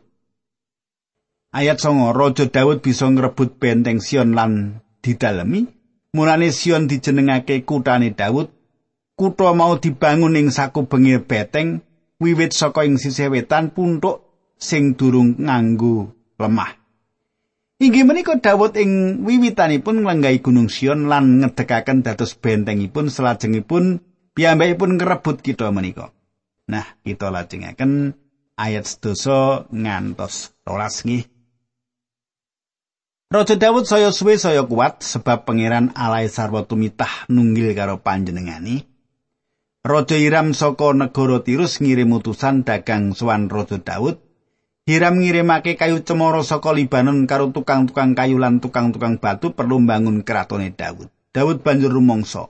Ayat 1.51 1.83
songo, 1.83 2.15
Raja 2.15 2.47
Daud 2.47 2.87
bisa 2.87 3.11
ngrebut 3.11 3.59
benteng 3.59 3.99
Sion 3.99 4.37
lan 4.37 4.79
didalemi. 5.03 5.67
Mulane 6.15 6.55
Sion 6.55 6.87
dijenengake 6.87 7.67
kutane 7.67 8.15
Daud. 8.15 8.55
Kutha 9.19 9.51
mau 9.59 9.75
dibangun 9.75 10.39
ing 10.39 10.55
sakubenge 10.55 11.19
beteng 11.19 11.83
wiwit 12.23 12.55
saka 12.55 12.87
ing 12.87 12.95
sisih 12.95 13.35
wetan 13.35 13.75
puntuk 13.75 14.23
sing 14.55 14.95
durung 14.95 15.35
nganggo 15.35 16.15
lemah. 16.39 16.78
Inggih 17.79 18.03
menika 18.03 18.35
Daud 18.35 18.75
ing 18.75 19.23
wiwitanipun 19.23 20.03
nglenggahi 20.03 20.43
Gunung 20.43 20.67
Sion 20.67 21.07
lan 21.07 21.39
ngedekaken 21.39 22.03
dados 22.03 22.35
bentengipun 22.35 23.07
salajengipun 23.07 24.03
piyambakipun 24.35 24.99
ngrebut 24.99 25.39
kita 25.39 25.71
menika. 25.71 26.11
Nah, 26.67 26.83
kita 27.07 27.31
lajengaken 27.31 28.19
ayat 28.59 28.83
sedoso 28.83 29.71
ngantos 29.71 30.51
rolas 30.67 31.07
nggih. 31.07 31.23
Raja 33.31 33.55
Daud 33.55 33.87
saya 33.87 34.11
suwe 34.11 34.35
saya 34.35 34.67
kuat 34.67 35.07
sebab 35.07 35.47
pangeran 35.47 35.95
alai 35.95 36.27
sarwa 36.27 36.67
tumitah 36.67 37.31
nunggil 37.31 37.79
karo 37.79 38.03
panjenengani. 38.03 38.83
Raja 39.87 40.19
Hiram 40.19 40.51
saka 40.51 40.99
negara 40.99 41.39
Tirus 41.47 41.79
ngirim 41.79 42.11
utusan 42.11 42.67
dagang 42.67 43.15
suwan 43.15 43.47
Raja 43.47 43.79
Daud 43.79 44.28
Hiram 44.89 45.21
ngirimake 45.21 45.77
kayu 45.77 46.01
cemara 46.01 46.41
saka 46.41 46.73
Libanon 46.73 47.29
karo 47.29 47.53
tukang-tukang 47.53 48.17
kayu 48.17 48.41
lan 48.41 48.57
tukang-tukang 48.57 49.21
batu 49.21 49.53
perlu 49.53 49.85
mbangun 49.85 50.25
kratone 50.25 50.73
Daud. 50.73 51.13
Daud 51.29 51.61
banjur 51.61 51.93
rumangsa, 51.93 52.49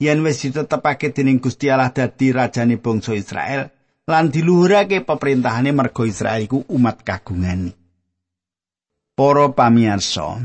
yen 0.00 0.24
wis 0.24 0.40
ditetepake 0.40 1.12
dening 1.12 1.44
Gusti 1.44 1.68
Allah 1.68 1.92
dadi 1.92 2.32
rajane 2.32 2.80
bangsa 2.80 3.12
Israel 3.12 3.68
lan 4.08 4.32
diluhurake 4.32 5.04
pemerintahane 5.04 5.76
mergo 5.76 6.08
Israel 6.08 6.48
iku 6.48 6.64
umat 6.72 7.04
kagungan. 7.04 7.76
Para 9.12 9.52
pamirsa, 9.52 10.40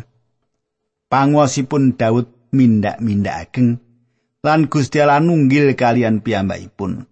panguwasipun 1.08 1.96
Daud 1.96 2.52
mindak-mindak 2.52 3.48
ageng 3.48 3.80
lan 4.44 4.68
Gusti 4.68 5.00
Allah 5.00 5.24
nunggil 5.24 5.72
kalian 5.72 6.20
piyambakipun. 6.20 7.08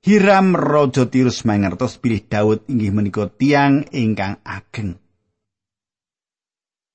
Hiram 0.00 0.56
raja 0.56 1.12
Tirus 1.12 1.44
mangertos 1.44 2.00
pilih 2.00 2.24
Daud 2.24 2.64
inggih 2.72 2.88
menika 2.88 3.28
tiang 3.28 3.84
ingkang 3.92 4.40
ageng. 4.48 4.96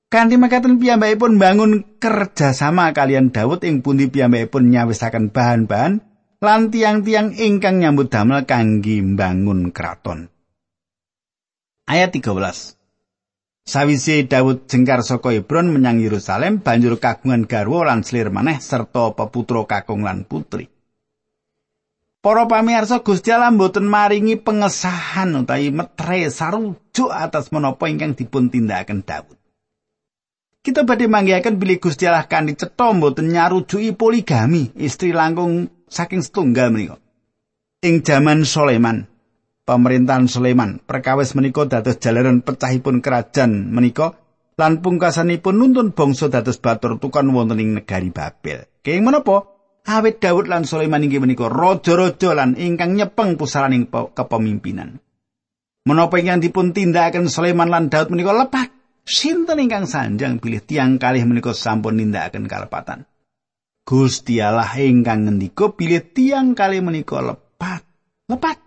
Kanthi 0.09 0.41
mekaten 0.41 0.81
piyambakipun 0.81 1.37
bangun 1.37 2.01
kerjasama 2.01 2.97
kalian 2.97 3.29
Daud 3.29 3.61
ing 3.61 3.85
pundi 3.85 4.09
piyambakipun 4.09 4.73
nyawisaken 4.73 5.29
bahan-bahan 5.29 6.01
lan 6.41 6.61
tiang-tiang 6.73 7.37
ingkang 7.37 7.77
nyambut 7.77 8.09
damel 8.09 8.41
kangge 8.49 8.97
mbangun 9.05 9.69
kraton. 9.69 10.33
Ayat 11.85 12.09
13. 12.09 12.73
Sawise 13.69 14.25
Daud 14.25 14.65
jengkar 14.65 15.05
saka 15.05 15.29
Hebron 15.29 15.69
menyang 15.69 16.01
Yerusalem, 16.01 16.61
banjur 16.61 16.97
kagungan 16.97 17.45
garwa 17.45 17.85
lan 17.85 18.01
selir 18.01 18.33
maneh 18.33 18.57
serta 18.57 19.13
peputra 19.13 19.61
kakung 19.69 20.01
lan 20.01 20.25
putri. 20.25 20.74
Para 22.25 22.49
pamirsa 22.49 23.05
Gusti 23.05 23.29
Allah 23.29 23.53
mboten 23.53 23.85
maringi 23.85 24.33
pengesahan 24.33 25.45
utawi 25.45 25.69
metre 25.69 26.25
sarujuk 26.25 27.13
atas 27.13 27.53
menapa 27.53 27.85
ingkang 27.85 28.17
dipun 28.17 28.49
tindakaken 28.49 29.05
Daud. 29.05 29.38
Kita 30.65 30.89
badhe 30.89 31.05
manggihaken 31.05 31.61
bilih 31.61 31.77
Gusti 31.77 32.09
Allah 32.09 32.25
kanthi 32.25 32.57
cetha 32.57 32.97
mboten 32.97 33.29
nyarujuki 33.29 33.93
poligami, 33.93 34.73
istri 34.73 35.13
langkung 35.13 35.69
saking 35.85 36.25
setunggal 36.25 36.73
menika. 36.73 36.97
Ing 37.85 38.01
jaman 38.01 38.41
Soleman, 38.41 39.05
pemerintahan 39.69 40.25
Sulaiman. 40.25 40.81
Perkawis 40.81 41.38
menika 41.38 41.69
dados 41.69 42.01
jalaran 42.01 42.41
pecahipun 42.41 43.05
kerajaan 43.05 43.69
menika 43.69 44.17
lan 44.57 44.81
pungkasanipun 44.81 45.61
nuntun 45.61 45.93
bangsa 45.93 46.33
dados 46.33 46.57
batur 46.57 46.97
tukon 46.97 47.29
wonten 47.38 47.61
ing 47.61 47.77
negari 47.77 48.09
Babel. 48.09 48.65
Kenging 48.81 49.13
menapa? 49.13 49.54
Awit 49.86 50.17
Daud 50.17 50.50
lan 50.50 50.65
Sulaiman 50.65 51.06
inggih 51.06 51.21
menika 51.21 51.45
raja-raja 51.45 52.34
lan 52.34 52.58
ingkang 52.58 52.98
nyepeng 52.98 53.38
pusaraning 53.38 53.86
kepemimpinan. 53.89 54.98
Menapa 55.86 56.17
ingkang 56.17 56.41
dipun 56.41 56.74
tindakaken 56.74 57.30
Sulaiman 57.30 57.69
lan 57.69 57.93
Daud 57.93 58.10
menika 58.10 58.34
lepat? 58.34 58.74
Sinten 59.06 59.62
ingkang 59.62 59.86
sanjang 59.86 60.41
pilih 60.41 60.65
tiang 60.65 60.98
kalih 60.98 61.21
menika 61.30 61.54
sampun 61.54 62.02
nindakaken 62.02 62.50
kalepatan. 62.50 63.06
Gusti 63.86 64.41
Allah 64.41 64.74
ingkang 64.74 65.30
ngendika 65.30 65.69
pilih 65.69 66.02
tiang 66.02 66.58
kalih 66.58 66.82
menika 66.82 67.21
lepat. 67.21 67.86
Lepat. 68.26 68.58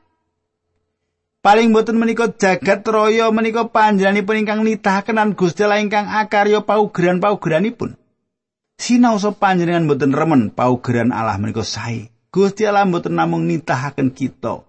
Paling 1.42 1.74
boten 1.74 1.98
menika 1.98 2.30
jagat 2.30 2.86
raya 2.86 3.34
menika 3.34 3.66
panjenenganipun 3.66 4.38
ingkang 4.38 4.62
nitahaken 4.62 5.34
Gusti 5.34 5.66
Allah 5.66 5.82
ingkang 5.82 6.06
akarya 6.06 6.62
paugeran-paugeranipun. 6.62 7.98
Sinaosa 8.78 9.34
panjenengan 9.34 9.90
boten 9.90 10.14
remen 10.14 10.54
paugeran 10.54 11.10
Allah 11.10 11.34
menika 11.34 11.66
sae. 11.66 12.14
Gusti 12.30 12.62
Allah 12.62 12.86
boten 12.86 13.18
namung 13.18 13.50
nitahaken 13.50 14.14
kita. 14.14 14.62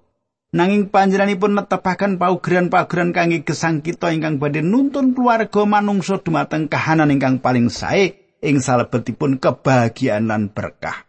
Nanging 0.50 0.90
panjenenganipun 0.90 1.54
netepaken 1.54 2.18
paugeran-paugeran 2.18 3.14
kangge 3.14 3.46
gesang 3.46 3.86
kita 3.86 4.10
ingkang 4.10 4.42
badhe 4.42 4.66
nuntun 4.66 5.14
keluarga 5.14 5.62
manungsa 5.62 6.18
dumateng 6.26 6.66
kahanan 6.66 7.14
ingkang 7.14 7.38
paling 7.38 7.70
sae 7.70 8.18
ing 8.42 8.58
salebetipun 8.58 9.38
kebahagiaan 9.38 10.26
lan 10.26 10.50
berkah. 10.50 11.06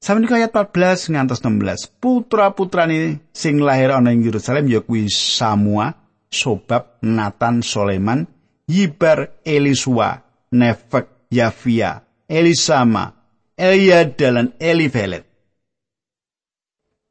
Sabenika 0.00 0.36
ayat 0.36 0.52
14 0.52 1.12
ngantos 1.16 1.40
16. 1.40 2.00
Putra-putrane 2.04 3.24
sing 3.32 3.64
lahir 3.64 3.96
ana 3.96 4.12
ing 4.12 4.28
Yerusalem 4.28 4.68
ya 4.68 4.84
kuwi 4.84 5.08
Samua, 5.08 5.96
Sobab, 6.28 7.00
Nathan, 7.00 7.64
Soleman, 7.64 8.28
Yibar, 8.68 9.40
Elisua, 9.44 10.20
Nefek, 10.52 11.19
Yafia, 11.30 12.02
Elisama, 12.26 13.14
Eliada 13.54 14.34
lan 14.34 14.58
Elifelet. 14.58 15.22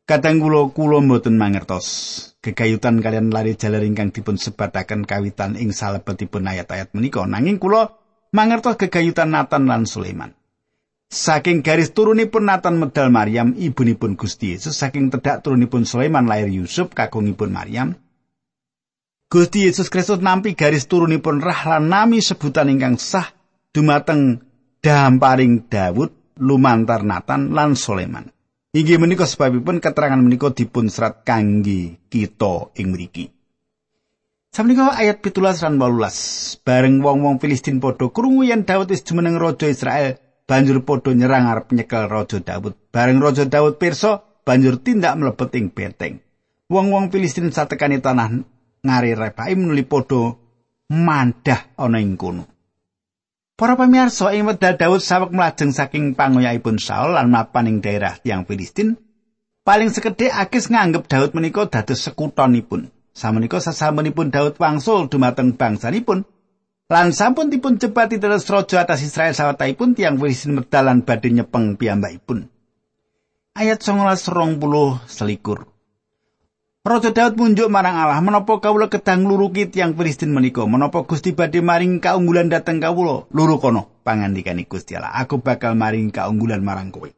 Kadang 0.03 0.43
kula 0.43 0.75
kula 0.75 0.99
mboten 0.99 1.39
mangertos 1.39 1.87
gegayutan 2.43 2.99
kalian 2.99 3.31
lari 3.31 3.55
jalan 3.55 3.87
ingkang 3.87 4.11
dipun 4.11 4.35
sebataken 4.35 5.07
kawitan 5.07 5.55
ing 5.55 5.71
salebetipun 5.71 6.51
ayat-ayat 6.51 6.91
menika 6.91 7.23
nanging 7.23 7.63
kula 7.63 7.95
mangertos 8.35 8.75
gegayutan 8.75 9.31
Nathan 9.31 9.71
lan 9.71 9.87
Sulaiman. 9.87 10.35
Saking 11.07 11.63
garis 11.63 11.95
turunipun 11.95 12.43
Nathan 12.43 12.75
medal 12.75 13.07
Maryam, 13.09 13.55
ibunipun 13.55 14.19
Gusti 14.19 14.51
Yesus, 14.51 14.75
saking 14.75 15.15
tedak 15.15 15.47
turunipun 15.47 15.87
Sulaiman 15.87 16.27
lahir 16.27 16.51
Yusuf, 16.51 16.91
kakungipun 16.91 17.55
Maryam. 17.55 17.95
Gusti 19.31 19.63
Yesus 19.63 19.87
Kristus 19.87 20.19
nampi 20.19 20.59
garis 20.59 20.91
turunipun 20.91 21.39
Rahlan 21.39 21.87
nami 21.87 22.19
sebutan 22.19 22.67
ingkang 22.67 22.99
sah 22.99 23.38
dumateng 23.73 24.41
damparing 24.79 25.69
Daud, 25.69 26.37
lumantar 26.39 27.03
Nathan 27.03 27.51
lan 27.53 27.75
Sulaiman. 27.75 28.29
Inggih 28.69 29.01
menika 29.01 29.25
sebabipun 29.25 29.81
keterangan 29.81 30.21
menika 30.21 30.53
dipun 30.53 30.93
serat 30.93 31.25
kangge 31.25 31.97
kita 32.05 32.69
ing 32.77 32.93
mriki. 32.93 33.33
Sampeyan 34.49 34.93
ayat 34.93 35.21
17 35.21 35.61
lan 35.61 35.77
18 35.77 36.65
bareng 36.65 36.95
wong-wong 37.05 37.37
Filistin 37.37 37.77
padha 37.77 38.09
krungu 38.09 38.45
yen 38.45 38.65
Daud 38.65 38.89
wis 38.89 39.05
jumeneng 39.05 39.37
raja 39.37 39.69
Israel 39.69 40.17
banjur 40.49 40.81
padha 40.81 41.13
nyerang 41.13 41.45
arep 41.45 41.69
nyekel 41.69 42.09
Raja 42.09 42.41
Daud. 42.41 42.73
Bareng 42.89 43.21
Raja 43.21 43.45
Daud 43.45 43.77
pirsa, 43.77 44.25
banjur 44.41 44.81
tindak 44.81 45.13
mlebet 45.21 45.53
ing 45.53 45.69
benteng. 45.69 46.25
Wong-wong 46.65 47.13
Filistin 47.13 47.53
satekani 47.53 48.01
tanah 48.01 48.41
ngari 48.81 49.13
Repaim 49.13 49.61
nuli 49.61 49.85
padha 49.85 50.33
mandah 50.89 51.77
ana 51.77 52.01
ing 52.01 52.17
kono. 52.17 52.58
Para 53.59 53.75
pamirsa 53.75 54.31
ing 54.31 54.47
wedal 54.47 54.79
Daud 54.79 55.03
sawek 55.03 55.35
mlajeng 55.35 55.75
saking 55.75 56.15
pangoyaipun 56.15 56.79
Saul 56.79 57.19
lan 57.19 57.27
mapan 57.27 57.67
ing 57.67 57.77
daerah 57.83 58.15
tiang 58.15 58.47
Filistin. 58.47 58.95
Paling 59.67 59.91
sekedhik 59.91 60.31
Akis 60.31 60.71
nganggep 60.71 61.11
Daud 61.11 61.35
menika 61.35 61.67
dados 61.67 61.99
sekutonipun. 61.99 62.87
Samenika 63.11 63.59
sasampunipun 63.59 64.31
Daud 64.31 64.55
wangsul 64.55 65.11
dumateng 65.11 65.59
bangsanipun, 65.59 66.23
Lan 66.89 67.13
sampun 67.13 67.53
dipun 67.53 67.77
cepati 67.77 68.17
terus 68.17 68.49
raja 68.49 68.81
atas 68.81 69.05
Israel 69.05 69.35
sawataipun 69.35 69.93
tiang 69.93 70.15
Filistin 70.17 70.57
medal 70.57 70.89
lan 70.89 71.03
badhe 71.03 71.29
nyepeng 71.29 71.75
piyambakipun. 71.75 72.47
Ayat 73.59 73.83
19 73.83 74.57
puluh 74.57 75.03
selikur. 75.05 75.67
Raja 76.79 77.11
Daud 77.11 77.35
munjuk 77.35 77.67
marang 77.67 77.99
Allah, 77.99 78.23
menapa 78.23 78.55
kawula 78.63 78.87
kedang 78.87 79.27
luruki 79.27 79.67
tiang 79.67 79.99
Filistin 79.99 80.31
menika? 80.31 80.63
Menapa 80.63 81.03
Gusti 81.03 81.35
badhe 81.35 81.59
maring 81.59 81.99
kaunggulan 81.99 82.47
dateng 82.47 82.79
kawula? 82.79 83.27
Luru 83.35 83.59
kono, 83.59 83.99
pangandikane 84.07 84.63
Gusti 84.63 84.95
Allah. 84.95 85.11
Aku 85.19 85.43
bakal 85.43 85.75
maring 85.75 86.07
kaunggulan 86.07 86.63
marang 86.63 86.87
kowe. 86.87 87.11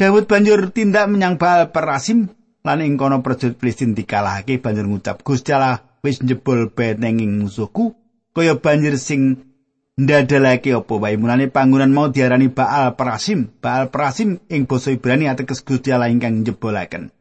Daud 0.00 0.24
banjur 0.24 0.72
tindak 0.72 1.12
menyang 1.12 1.36
Baal 1.36 1.68
Perasim 1.68 2.32
lan 2.64 2.80
ing 2.80 2.96
kono 2.96 3.20
prajurit 3.20 3.60
Filistin 3.60 3.92
dikalahake 3.92 4.56
banjur 4.56 4.88
ngucap 4.88 5.20
Gusti 5.20 5.52
Allah 5.52 5.84
wis 6.00 6.24
njebol 6.24 6.72
betenging 6.72 7.36
musuhku 7.36 7.92
kaya 8.32 8.56
banjir 8.56 8.96
sing 8.96 9.44
ndadalake 10.00 10.72
apa 10.72 10.94
wae 10.96 11.20
mulane 11.20 11.52
panggonan 11.52 11.92
mau 11.92 12.08
diarani 12.08 12.48
Baal 12.48 12.96
Prasim 12.96 13.52
Baal 13.60 13.92
Prasim 13.92 14.40
ing 14.48 14.64
basa 14.64 14.88
Ibrani 14.88 15.28
ateges 15.28 15.60
Gusti 15.60 15.92
Allah 15.92 16.08
ingkang 16.08 16.40
njebolaken 16.40 17.12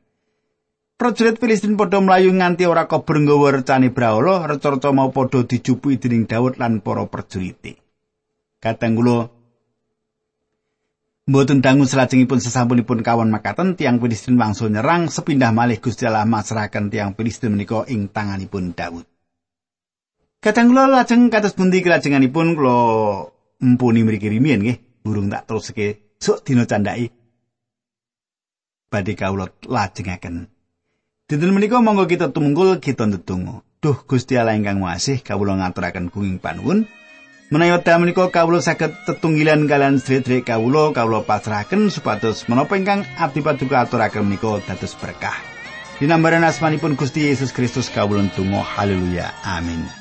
Prajurit 1.02 1.42
Filistin 1.42 1.82
padha 1.82 1.98
mlayu 1.98 2.30
nganti 2.30 2.70
ora 2.70 2.86
kober 2.86 3.18
nggawa 3.18 3.58
recane 3.58 3.90
brahala, 3.90 4.46
reca-reca 4.46 4.94
mau 4.94 5.10
padha 5.10 5.42
dijupuki 5.42 5.98
dening 5.98 6.30
Daud 6.30 6.62
lan 6.62 6.78
para 6.78 7.10
prajurit. 7.10 7.82
Kadang 8.62 8.94
kula 9.02 9.34
Mboten 11.26 11.66
dangu 11.66 11.90
salajengipun 11.90 12.38
sesampunipun 12.38 13.02
kawon 13.02 13.34
makaten 13.34 13.74
tiang 13.74 13.98
Filistin 13.98 14.38
wangsul 14.38 14.70
nyerang 14.70 15.10
sepindah 15.10 15.50
malih 15.50 15.82
Gusti 15.82 16.06
Allah 16.06 16.22
masrahaken 16.30 16.94
tiang 16.94 17.18
Filistin 17.18 17.58
menika 17.58 17.82
ing 17.90 18.06
tanganipun 18.14 18.78
Daud. 18.78 19.10
Kadang 20.38 20.70
kula 20.70 20.86
lajeng 20.86 21.34
kados 21.34 21.58
pundi 21.58 21.82
kelajenganipun 21.82 22.54
kula 22.54 22.78
empuni 23.58 24.06
mriki 24.06 24.30
rimiyen 24.30 24.62
nggih, 24.62 25.02
burung 25.02 25.34
tak 25.34 25.50
teruske 25.50 26.14
sok 26.22 26.46
dina 26.46 26.70
candhaki. 26.70 27.10
Badhe 28.94 29.18
kawula 29.18 29.50
lajengaken. 29.66 30.61
Dinten 31.32 31.56
menika 31.56 31.80
monggo 31.80 32.12
kita 32.12 32.36
tumungkul 32.36 32.84
kita 32.84 33.08
ndedonga. 33.08 33.64
Duh 33.80 33.96
Gusti 34.04 34.36
Allah 34.36 34.52
ingkang 34.60 34.84
Maha 34.84 35.00
kawula 35.00 35.64
ngaturaken 35.64 36.12
kuing 36.12 36.44
panuwun. 36.44 36.92
Menawi 37.48 37.72
wekdal 37.72 38.04
menika 38.04 38.28
kawula 38.28 38.60
saged 38.60 38.92
tetunggilan 39.08 39.64
kalian 39.64 40.04
sedherek 40.04 40.52
kawula 40.52 40.92
kawula 40.92 41.24
pasrahaken 41.24 41.88
supados 41.88 42.52
menapa 42.52 42.76
ingkang 42.76 43.08
abdi 43.16 43.40
paduka 43.40 43.80
aturaken 43.80 44.28
menika 44.28 44.60
dados 44.60 44.92
berkah. 45.00 45.40
Dinambaran 46.04 46.44
asmanipun 46.44 47.00
Gusti 47.00 47.32
Yesus 47.32 47.56
Kristus 47.56 47.88
kawula 47.88 48.28
tunggu 48.36 48.60
haleluya 48.60 49.32
amin 49.48 50.01